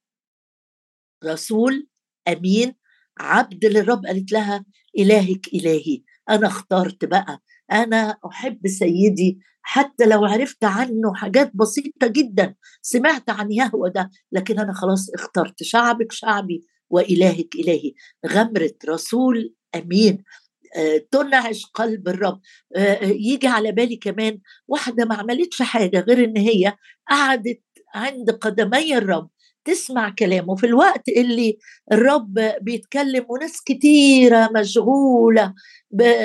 رسول 1.25 1.87
أمين 2.27 2.75
عبد 3.19 3.65
للرب 3.65 4.05
قالت 4.05 4.31
لها 4.31 4.65
إلهك 4.97 5.47
إلهي. 5.53 6.03
أنا 6.29 6.47
اخترت 6.47 7.05
بقى. 7.05 7.41
أنا 7.71 8.17
أحب 8.25 8.67
سيدي 8.67 9.39
حتى 9.61 10.05
لو 10.05 10.25
عرفت 10.25 10.63
عنه 10.63 11.13
حاجات 11.15 11.51
بسيطة 11.55 12.07
جدا 12.07 12.55
سمعت 12.81 13.29
عن 13.29 13.51
يهوى 13.51 13.89
ده 13.89 14.09
لكن 14.31 14.59
أنا 14.59 14.73
خلاص 14.73 15.09
اخترت 15.13 15.63
شعبك 15.63 16.11
شعبي 16.11 16.61
وإلهك 16.89 17.55
إلهي. 17.55 17.93
غمرة 18.27 18.71
رسول 18.89 19.53
أمين. 19.75 20.23
آه، 20.77 20.97
تنعش 21.11 21.65
قلب 21.65 22.07
الرب. 22.07 22.41
آه، 22.75 22.79
آه، 22.79 23.05
يجي 23.05 23.47
على 23.47 23.71
بالي 23.71 23.95
كمان 23.95 24.39
واحدة 24.67 25.05
ما 25.05 25.15
عملتش 25.15 25.61
حاجة 25.61 25.99
غير 25.99 26.23
إن 26.23 26.37
هي 26.37 26.73
قعدت 27.09 27.61
عند 27.95 28.31
قدمي 28.31 28.97
الرب. 28.97 29.29
تسمع 29.65 30.09
كلامه. 30.19 30.55
في 30.55 30.65
الوقت 30.65 31.09
اللي 31.09 31.57
الرب 31.91 32.33
بيتكلم 32.61 33.25
وناس 33.29 33.61
كتيرة 33.65 34.49
مشغولة 34.55 35.53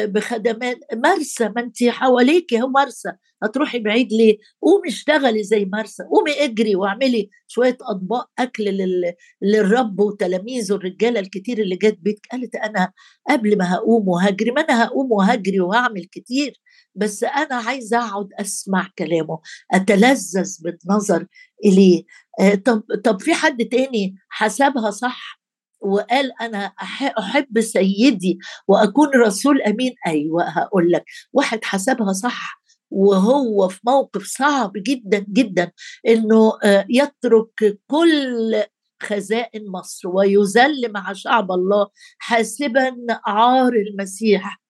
بخدمات. 0.06 0.78
مرسى 0.94 1.48
ما 1.48 1.60
انت 1.62 1.84
حواليك 1.84 2.54
اهو 2.54 2.68
مرسى 2.68 3.12
هتروحي 3.42 3.78
بعيد 3.78 4.12
ليه؟ 4.12 4.38
قومي 4.62 4.88
اشتغلي 4.88 5.42
زي 5.42 5.64
مرسى 5.72 6.02
قومي 6.02 6.44
اجري 6.44 6.76
واعملي 6.76 7.30
شوية 7.46 7.76
أطباق 7.82 8.30
أكل 8.38 8.64
لل... 8.64 9.14
للرب 9.42 10.00
وتلاميذه 10.00 10.74
الرجالة 10.74 11.20
الكتير 11.20 11.58
اللي 11.58 11.76
جت 11.76 11.98
بيتك 12.00 12.26
قالت 12.32 12.56
أنا 12.56 12.92
قبل 13.30 13.58
ما 13.58 13.74
هقوم 13.74 14.08
وهجري 14.08 14.50
ما 14.50 14.60
أنا 14.60 14.84
هقوم 14.84 15.12
وهجري 15.12 15.60
وهعمل 15.60 16.04
كتير 16.04 16.60
بس 16.94 17.24
أنا 17.24 17.54
عايزة 17.54 17.98
أقعد 17.98 18.28
أسمع 18.40 18.88
كلامه 18.98 19.38
أتلذذ 19.72 20.56
بالنظر 20.62 21.26
إليه. 21.64 22.04
آه، 22.40 22.54
طب 22.54 22.82
طب 23.04 23.20
في 23.20 23.34
حد 23.34 23.64
تاني 23.64 24.16
حسبها 24.28 24.90
صح 24.90 25.40
وقال 25.80 26.32
أنا 26.40 26.72
أحب 27.18 27.60
سيدي 27.60 28.38
وأكون 28.68 29.08
رسول 29.08 29.62
أمين؟ 29.62 29.94
أيوه 30.06 30.44
هقول 30.44 30.90
لك. 30.92 31.04
واحد 31.32 31.64
حسبها 31.64 32.12
صح 32.12 32.60
وهو 32.90 33.68
في 33.68 33.80
موقف 33.86 34.26
صعب 34.26 34.72
جدا 34.76 35.26
جدا 35.28 35.72
إنه 36.08 36.52
آه، 36.64 36.86
يترك 36.90 37.78
كل 37.86 38.62
خزائن 39.02 39.70
مصر 39.70 40.08
ويذل 40.08 40.92
مع 40.92 41.12
شعب 41.12 41.52
الله 41.52 41.88
حاسبا 42.18 42.96
عار 43.26 43.72
المسيح 43.72 44.60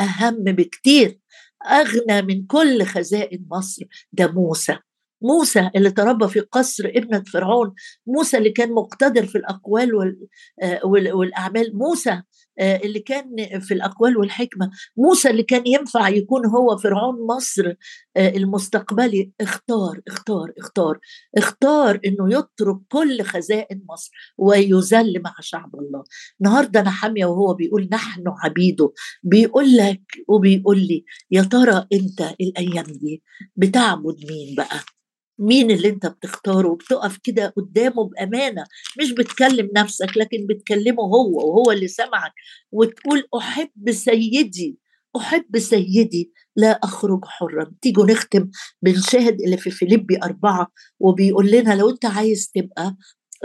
أهم 0.00 0.44
بكتير 0.44 1.20
أغنى 1.66 2.22
من 2.22 2.46
كل 2.46 2.84
خزائن 2.84 3.46
مصر. 3.50 3.84
ده 4.12 4.32
موسى. 4.32 4.78
موسى 5.22 5.70
اللي 5.76 5.90
تربى 5.90 6.28
في 6.28 6.40
قصر 6.40 6.84
ابنة 6.96 7.22
فرعون 7.32 7.74
موسى 8.06 8.38
اللي 8.38 8.50
كان 8.50 8.72
مقتدر 8.72 9.26
في 9.26 9.38
الأقوال 9.38 9.90
آه، 10.62 10.80
والأعمال 10.86 11.78
موسى 11.78 12.22
آه، 12.60 12.76
اللي 12.76 13.00
كان 13.00 13.36
في 13.60 13.74
الأقوال 13.74 14.16
والحكمة 14.16 14.70
موسى 14.96 15.30
اللي 15.30 15.42
كان 15.42 15.62
ينفع 15.66 16.08
يكون 16.08 16.46
هو 16.46 16.76
فرعون 16.76 17.26
مصر 17.26 17.74
آه، 18.16 18.28
المستقبلي. 18.28 19.32
اختار 19.40 20.00
اختار 20.08 20.52
اختار 20.58 20.98
اختار 21.36 22.00
إنه 22.06 22.38
يترك 22.38 22.76
كل 22.88 23.22
خزائن 23.22 23.82
مصر 23.88 24.10
ويذل 24.38 25.22
مع 25.24 25.34
شعب 25.40 25.74
الله. 25.74 26.04
النهارده 26.40 26.80
أنا 26.80 26.90
حامية 26.90 27.24
وهو 27.26 27.54
بيقول 27.54 27.88
نحن 27.92 28.24
عبيده. 28.44 28.92
بيقول 29.22 29.76
لك 29.76 30.02
وبيقول 30.28 30.78
لي 30.78 31.04
يا 31.30 31.42
ترى 31.42 31.86
أنت 31.92 32.20
الأيام 32.40 32.84
دي 32.84 33.22
بتعبد 33.56 34.16
مين 34.30 34.54
بقى؟ 34.56 34.99
مين 35.40 35.70
اللي 35.70 35.88
انت 35.88 36.06
بتختاره 36.06 36.68
وبتقف 36.68 37.18
كده 37.22 37.52
قدامه 37.56 38.04
بأمانة 38.04 38.64
مش 39.00 39.12
بتكلم 39.12 39.70
نفسك 39.76 40.16
لكن 40.16 40.46
بتكلمه 40.46 41.02
هو 41.02 41.36
وهو 41.50 41.72
اللي 41.72 41.88
سمعك 41.88 42.32
وتقول 42.72 43.24
أحب 43.38 43.90
سيدي 43.92 44.78
أحب 45.16 45.58
سيدي 45.58 46.32
لا 46.56 46.70
أخرج 46.70 47.24
حرا. 47.24 47.72
تيجوا 47.82 48.06
نختم 48.06 48.50
بالشاهد 48.82 49.40
اللي 49.40 49.56
في 49.56 49.70
فيليبي 49.70 50.18
أربعة 50.22 50.68
وبيقول 51.00 51.50
لنا 51.50 51.74
لو 51.76 51.90
أنت 51.90 52.04
عايز 52.04 52.50
تبقى 52.54 52.96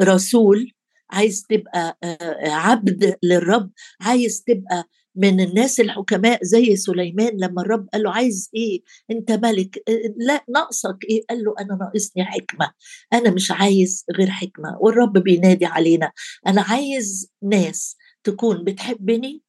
رسول 0.02 0.72
عايز 1.12 1.44
تبقى 1.50 1.98
عبد 2.44 3.16
للرب 3.24 3.72
عايز 4.02 4.44
تبقى 4.44 4.84
من 5.16 5.42
الناس 5.42 5.80
الحكماء 5.80 6.40
زي 6.44 6.76
سليمان 6.76 7.38
لما 7.38 7.62
الرب 7.62 7.88
قال 7.94 8.04
له 8.04 8.12
عايز 8.12 8.50
إيه؟ 8.56 8.82
أنت 9.12 9.32
ملك. 9.32 9.84
لا 10.18 10.46
ناقصك 10.50 10.98
إيه؟ 11.10 11.22
قال 11.30 11.44
له 11.44 11.54
أنا 11.60 11.78
ناقصني 11.82 12.26
حكمة. 12.26 12.72
أنا 13.14 13.32
مش 13.32 13.52
عايز 13.52 14.06
غير 14.18 14.30
حكمة. 14.30 14.78
والرب 14.82 15.18
بينادي 15.18 15.66
علينا. 15.66 16.12
أنا 16.48 16.62
عايز 16.62 17.32
ناس 17.44 17.98
تكون 18.24 18.64
بتحبني 18.64 19.42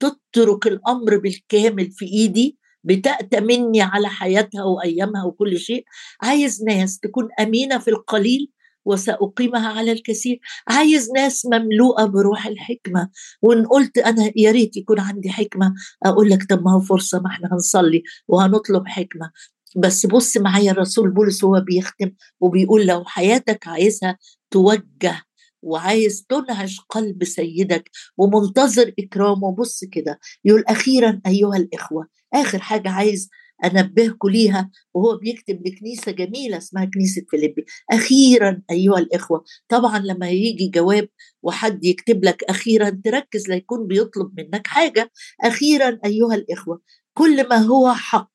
تترك 0.00 0.66
الأمر 0.66 1.18
بالكامل 1.18 1.90
في 1.90 2.04
إيدي 2.04 2.58
بتأتمني 2.84 3.82
على 3.82 4.08
حياتها 4.08 4.64
وأيامها 4.64 5.24
وكل 5.24 5.58
شيء. 5.58 5.84
عايز 6.22 6.64
ناس 6.64 6.98
تكون 6.98 7.28
أمينة 7.40 7.78
في 7.78 7.90
القليل 7.90 8.50
وسأقيمها 8.84 9.68
على 9.68 9.92
الكثير. 9.92 10.40
عايز 10.68 11.10
ناس 11.16 11.46
مملوءة 11.46 12.04
بروح 12.04 12.46
الحكمة. 12.46 13.08
وإن 13.42 13.66
قلت 13.66 13.98
أنا 13.98 14.32
يا 14.36 14.50
ريت 14.50 14.76
يكون 14.76 15.00
عندي 15.00 15.30
حكمة 15.30 15.74
أقول 16.06 16.30
لك 16.30 16.44
طب 16.50 16.62
ما 16.64 16.72
هو 16.74 16.80
فرصة 16.80 17.20
ما 17.20 17.26
إحنا 17.30 17.48
هنصلي 17.52 18.02
وهنطلب 18.28 18.86
حكمة. 18.88 19.30
بس 19.76 20.06
بص 20.06 20.36
معايا 20.36 20.72
الرسول 20.72 21.10
بولس 21.10 21.44
هو 21.44 21.60
بيختم 21.60 22.10
وبيقول 22.40 22.86
لو 22.86 23.04
حياتك 23.04 23.68
عايزها 23.68 24.18
توجه 24.50 25.22
وعايز 25.62 26.26
تنهش 26.28 26.80
قلب 26.80 27.24
سيدك 27.24 27.90
ومنتظر 28.16 28.92
إكرامه 28.98 29.52
بص 29.54 29.84
كده. 29.84 30.18
يقول 30.44 30.64
أخيرا 30.68 31.20
أيها 31.26 31.56
الإخوة 31.56 32.06
آخر 32.34 32.58
حاجة 32.58 32.90
عايز 32.90 33.28
انبهكم 33.64 34.28
ليها 34.28 34.70
وهو 34.94 35.16
بيكتب 35.16 35.66
لكنيسة 35.66 36.12
جميلة 36.12 36.58
اسمها 36.58 36.84
كنيسة 36.84 37.22
فيليبي. 37.30 37.64
أخيرا 37.90 38.62
أيها 38.70 38.98
الإخوة 38.98 39.44
طبعا 39.68 39.98
لما 39.98 40.30
يجي 40.30 40.68
جواب 40.68 41.08
وحد 41.42 41.84
يكتب 41.84 42.24
لك 42.24 42.44
أخيرا 42.44 43.00
تركز 43.04 43.48
ليكون 43.48 43.86
بيطلب 43.86 44.40
منك 44.40 44.66
حاجة. 44.66 45.10
أخيرا 45.44 45.98
أيها 46.04 46.34
الإخوة 46.34 46.80
كل 47.14 47.48
ما 47.48 47.56
هو 47.56 47.92
حق 47.94 48.30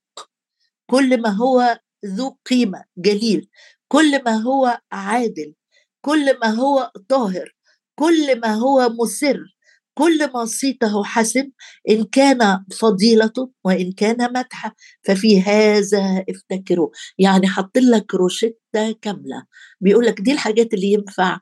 كل 0.89 1.21
ما 1.21 1.29
هو 1.29 1.79
ذو 2.05 2.37
قيمة 2.49 2.83
جليل 2.97 3.49
كل 3.87 4.23
ما 4.23 4.31
هو 4.35 4.81
عادل 4.91 5.53
كل 6.01 6.39
ما 6.39 6.47
هو 6.47 6.91
طاهر 7.09 7.55
كل 7.99 8.39
ما 8.39 8.53
هو 8.53 8.89
مسر 8.89 9.55
كل 9.93 10.31
ما 10.33 10.45
صيته 10.45 11.03
حسن 11.03 11.51
إن 11.89 12.03
كان 12.03 12.65
فضيلة 12.79 13.33
وإن 13.65 13.91
كان 13.91 14.33
مدحة. 14.33 14.75
ففي 15.03 15.41
هذا 15.41 16.25
افتكروا. 16.29 16.89
يعني 17.17 17.47
حط 17.47 17.77
لك 17.77 18.15
روشتة 18.15 18.91
كاملة. 19.01 19.43
بيقول 19.81 20.05
لك 20.05 20.21
دي 20.21 20.31
الحاجات 20.31 20.73
اللي 20.73 20.93
ينفع 20.93 21.39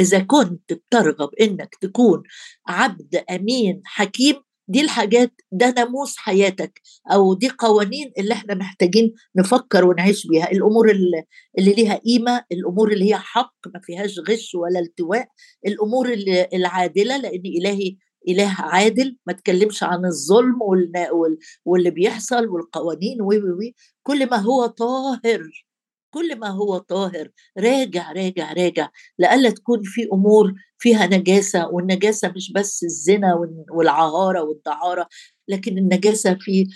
إذا 0.00 0.18
كنت 0.20 0.72
بترغب 0.72 1.30
إنك 1.40 1.74
تكون 1.80 2.22
عبد 2.68 3.16
أمين 3.30 3.82
حكيم 3.84 4.36
دي 4.68 4.80
الحاجات 4.80 5.32
ده 5.52 5.70
ناموس 5.70 6.16
حياتك 6.16 6.80
أو 7.12 7.34
دي 7.34 7.48
قوانين 7.58 8.12
اللي 8.18 8.34
إحنا 8.34 8.54
محتاجين 8.54 9.12
نفكر 9.36 9.84
ونعيش 9.84 10.26
بيها. 10.26 10.50
الأمور 10.52 10.90
اللي, 10.90 11.24
اللي 11.58 11.72
ليها 11.72 11.94
قيمة 11.94 12.44
الأمور 12.52 12.92
اللي 12.92 13.10
هي 13.10 13.16
حق 13.16 13.54
ما 13.74 13.80
فيهاش 13.84 14.18
غش 14.30 14.54
ولا 14.54 14.80
التواء. 14.80 15.28
الأمور 15.66 16.12
العادلة 16.54 17.16
لأن 17.16 17.42
إلهي 17.60 17.96
إله 18.28 18.54
عادل 18.58 19.16
ما 19.26 19.32
تكلمش 19.32 19.82
عن 19.82 20.04
الظلم 20.04 20.58
واللي 21.64 21.90
بيحصل 21.90 22.46
والقوانين 22.48 23.22
و 23.22 23.32
كل 24.02 24.30
ما 24.30 24.36
هو 24.36 24.66
طاهر 24.66 25.42
كل 26.10 26.38
ما 26.38 26.48
هو 26.48 26.78
طاهر 26.78 27.28
راجع 27.58 28.12
راجع 28.12 28.52
راجع 28.52 28.88
لألا 29.18 29.50
تكون 29.50 29.80
في 29.84 30.08
أمور 30.12 30.54
فيها 30.78 31.06
نجاسة 31.06 31.68
والنجاسة 31.68 32.32
مش 32.36 32.52
بس 32.52 32.84
الزنا 32.84 33.34
والعهارة 33.70 34.42
والدعارة 34.42 35.08
لكن 35.48 35.78
النجاسة 35.78 36.34
في 36.40 36.66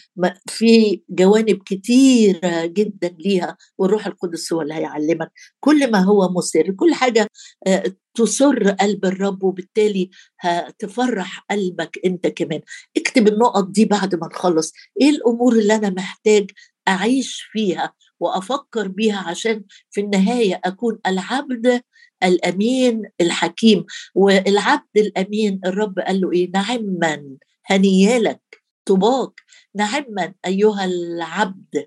في 0.49 1.03
جوانب 1.11 1.63
كتيرة 1.67 2.67
جدا 2.67 3.17
ليها 3.19 3.57
والروح 3.79 4.07
القدس 4.07 4.53
هو 4.53 4.63
اللي 4.63 4.75
هيعلمك. 4.75 5.33
كل 5.61 5.91
ما 5.91 5.99
هو 5.99 6.29
مسر 6.29 6.71
كل 6.71 6.95
حاجة 6.95 7.29
آه، 7.67 7.85
تسر 8.15 8.71
قلب 8.71 9.05
الرب 9.05 9.43
وبالتالي 9.45 10.11
هتفرح 10.41 11.45
قلبك 11.51 11.99
أنت 12.05 12.27
كمان. 12.27 12.61
اكتب 12.97 13.29
النقط 13.29 13.69
دي 13.69 13.85
بعد 13.85 14.15
ما 14.15 14.27
نخلص. 14.27 14.73
إيه 15.01 15.11
الأمور 15.11 15.53
اللي 15.53 15.75
أنا 15.75 15.91
محتاج 15.91 16.51
أعيش 16.89 17.43
فيها؟ 17.53 17.93
وأفكر 18.23 18.89
بيها 18.89 19.19
عشان 19.29 19.65
في 19.91 20.01
النهاية 20.01 20.61
أكون 20.65 20.99
العبد 21.07 21.83
الأمين 22.25 23.03
الحكيم. 23.21 23.85
والعبد 24.15 24.97
الأمين 24.97 25.61
الرب 25.67 25.99
قال 25.99 26.21
له 26.21 26.33
إيه؟ 26.33 26.51
نعما 26.55 27.37
هنيالك 27.67 28.41
طباك 28.85 29.41
نعما 29.75 30.35
أيها 30.47 30.85
العبد 30.85 31.87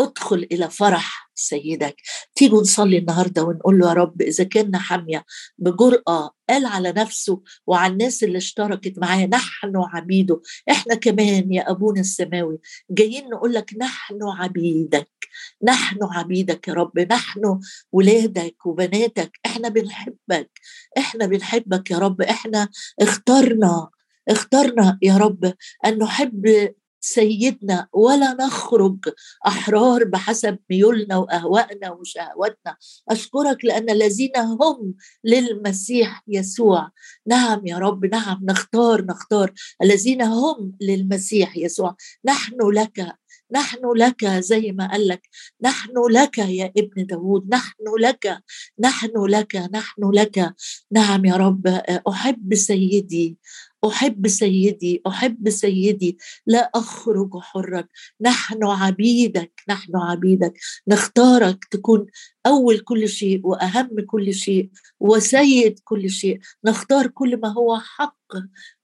ادخل 0.00 0.46
إلى 0.52 0.70
فرح 0.70 1.23
سيدك. 1.34 1.96
تيجوا 2.34 2.60
نصلي 2.60 2.98
النهارده 2.98 3.42
ونقول 3.44 3.78
له 3.78 3.88
يا 3.88 3.92
رب 3.92 4.22
إذا 4.22 4.44
كنا 4.44 4.78
حامية 4.78 5.24
بجرأة 5.58 6.30
قال 6.50 6.66
على 6.66 6.92
نفسه 6.92 7.42
وعلى 7.66 7.92
الناس 7.92 8.24
اللي 8.24 8.38
اشتركت 8.38 8.98
معاه 8.98 9.26
نحن 9.26 9.72
عبيده 9.76 10.40
إحنا 10.70 10.94
كمان 10.94 11.52
يا 11.52 11.70
أبونا 11.70 12.00
السماوي 12.00 12.58
جايين 12.90 13.28
نقول 13.30 13.54
لك 13.54 13.70
نحن 13.78 14.18
عبيدك 14.22 15.08
نحن 15.62 15.98
عبيدك 16.02 16.68
يا 16.68 16.74
رب 16.74 16.98
نحن 16.98 17.60
ولادك 17.92 18.66
وبناتك. 18.66 19.38
إحنا 19.46 19.68
بنحبك 19.68 20.50
إحنا 20.98 21.26
بنحبك 21.26 21.90
يا 21.90 21.98
رب. 21.98 22.22
إحنا 22.22 22.68
اخترنا 23.00 23.88
اخترنا 24.28 24.98
يا 25.02 25.16
رب 25.16 25.54
أن 25.86 25.98
نحب 25.98 26.74
سيدنا 27.04 27.88
ولا 27.92 28.34
نخرج 28.40 28.98
أحرار 29.46 30.04
بحسب 30.04 30.58
ميولنا 30.70 31.16
وأهوائنا 31.16 31.90
وشهواتنا. 31.90 32.76
أشكرك 33.08 33.64
لأن 33.64 33.90
الذين 33.90 34.36
هم 34.36 34.94
للمسيح 35.24 36.22
يسوع. 36.28 36.90
نعم 37.26 37.66
يا 37.66 37.78
رب 37.78 38.04
نعم 38.04 38.40
نختار 38.44 39.04
نختار. 39.04 39.52
الذين 39.82 40.22
هم 40.22 40.72
للمسيح 40.80 41.56
يسوع. 41.56 41.96
نحن 42.24 42.70
لك 42.70 43.16
نحن 43.52 43.92
لك 43.96 44.26
زي 44.26 44.72
ما 44.72 44.90
قال 44.90 45.08
لك. 45.08 45.28
نحن 45.62 45.92
لك 46.10 46.38
يا 46.38 46.72
ابن 46.76 47.06
داود 47.06 47.48
نحن 47.48 47.84
لك 48.00 48.38
نحن 48.80 49.24
لك 49.24 49.56
نحن 49.56 50.10
لك. 50.10 50.54
نعم 50.90 51.24
يا 51.24 51.36
رب 51.36 51.66
أحب 52.08 52.54
سيدي 52.54 53.38
أحب 53.88 54.28
سيدي 54.28 55.02
أحب 55.06 55.50
سيدي. 55.50 56.18
لا 56.46 56.70
أخرج 56.74 57.38
حرا 57.38 57.84
نحن 58.20 58.64
عبيدك 58.64 59.62
نحن 59.68 59.96
عبيدك. 59.96 60.54
نختارك 60.88 61.64
تكون 61.64 62.06
أول 62.46 62.78
كل 62.78 63.08
شيء 63.08 63.40
وأهم 63.46 63.90
كل 64.06 64.34
شيء 64.34 64.70
وسيد 65.00 65.78
كل 65.84 66.10
شيء. 66.10 66.38
نختار 66.64 67.06
كل 67.06 67.40
ما 67.40 67.48
هو 67.48 67.78
حق 67.78 68.16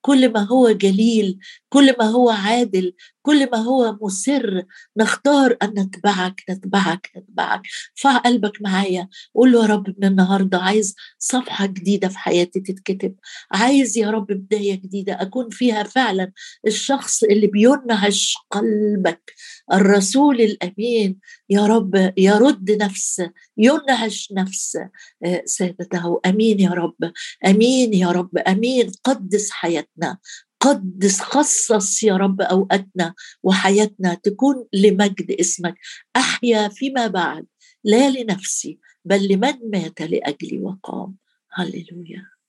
كل 0.00 0.32
ما 0.32 0.40
هو 0.40 0.70
جليل 0.70 1.38
كل 1.68 1.94
ما 1.98 2.04
هو 2.04 2.30
عادل 2.30 2.92
كل 3.22 3.50
ما 3.50 3.58
هو 3.58 3.98
مسر. 4.02 4.64
نختار 4.96 5.56
أن 5.62 5.68
نتبعك 5.68 6.42
نتبعك 6.50 7.10
نتبعك. 7.16 7.62
فع 7.94 8.16
قلبك 8.16 8.62
معايا. 8.62 9.08
قول 9.34 9.52
له 9.52 9.62
يا 9.62 9.66
رب 9.66 9.94
من 9.98 10.08
النهارده 10.08 10.58
عايز 10.58 10.94
صفحة 11.18 11.66
جديدة 11.66 12.08
في 12.08 12.18
حياتي 12.18 12.60
تتكتب. 12.60 13.14
عايز 13.52 13.98
يا 13.98 14.10
رب 14.10 14.26
بداية 14.26 14.80
جديدة 14.90 15.22
أكون 15.22 15.50
فيها 15.50 15.82
فعلا 15.82 16.32
الشخص 16.66 17.22
اللي 17.22 17.46
بينعش 17.46 18.36
قلبك 18.50 19.32
الرسول 19.72 20.40
الأمين 20.40 21.18
يا 21.50 21.66
رب 21.66 22.12
يرد 22.16 22.70
نفس 22.70 23.22
ينعش 23.56 24.32
نفس 24.32 24.76
آه، 25.24 25.42
سيدته 25.44 26.20
أمين 26.26 26.60
يا 26.60 26.70
رب 26.70 27.12
أمين 27.46 27.94
يا 27.94 28.08
رب 28.08 28.38
أمين 28.38 28.92
قدس 29.04 29.50
حياتنا 29.50 30.18
قدس 30.60 31.20
خصص 31.20 32.02
يا 32.02 32.16
رب 32.16 32.40
أوقاتنا 32.40 33.14
وحياتنا 33.42 34.14
تكون 34.14 34.66
لمجد 34.72 35.36
اسمك. 35.40 35.74
أحيا 36.16 36.68
فيما 36.68 37.06
بعد 37.06 37.46
لا 37.84 38.10
لنفسي 38.10 38.78
بل 39.04 39.28
لمن 39.28 39.70
مات 39.70 40.00
لأجلي 40.02 40.58
وقام. 40.58 41.16
هللويا. 41.52 42.39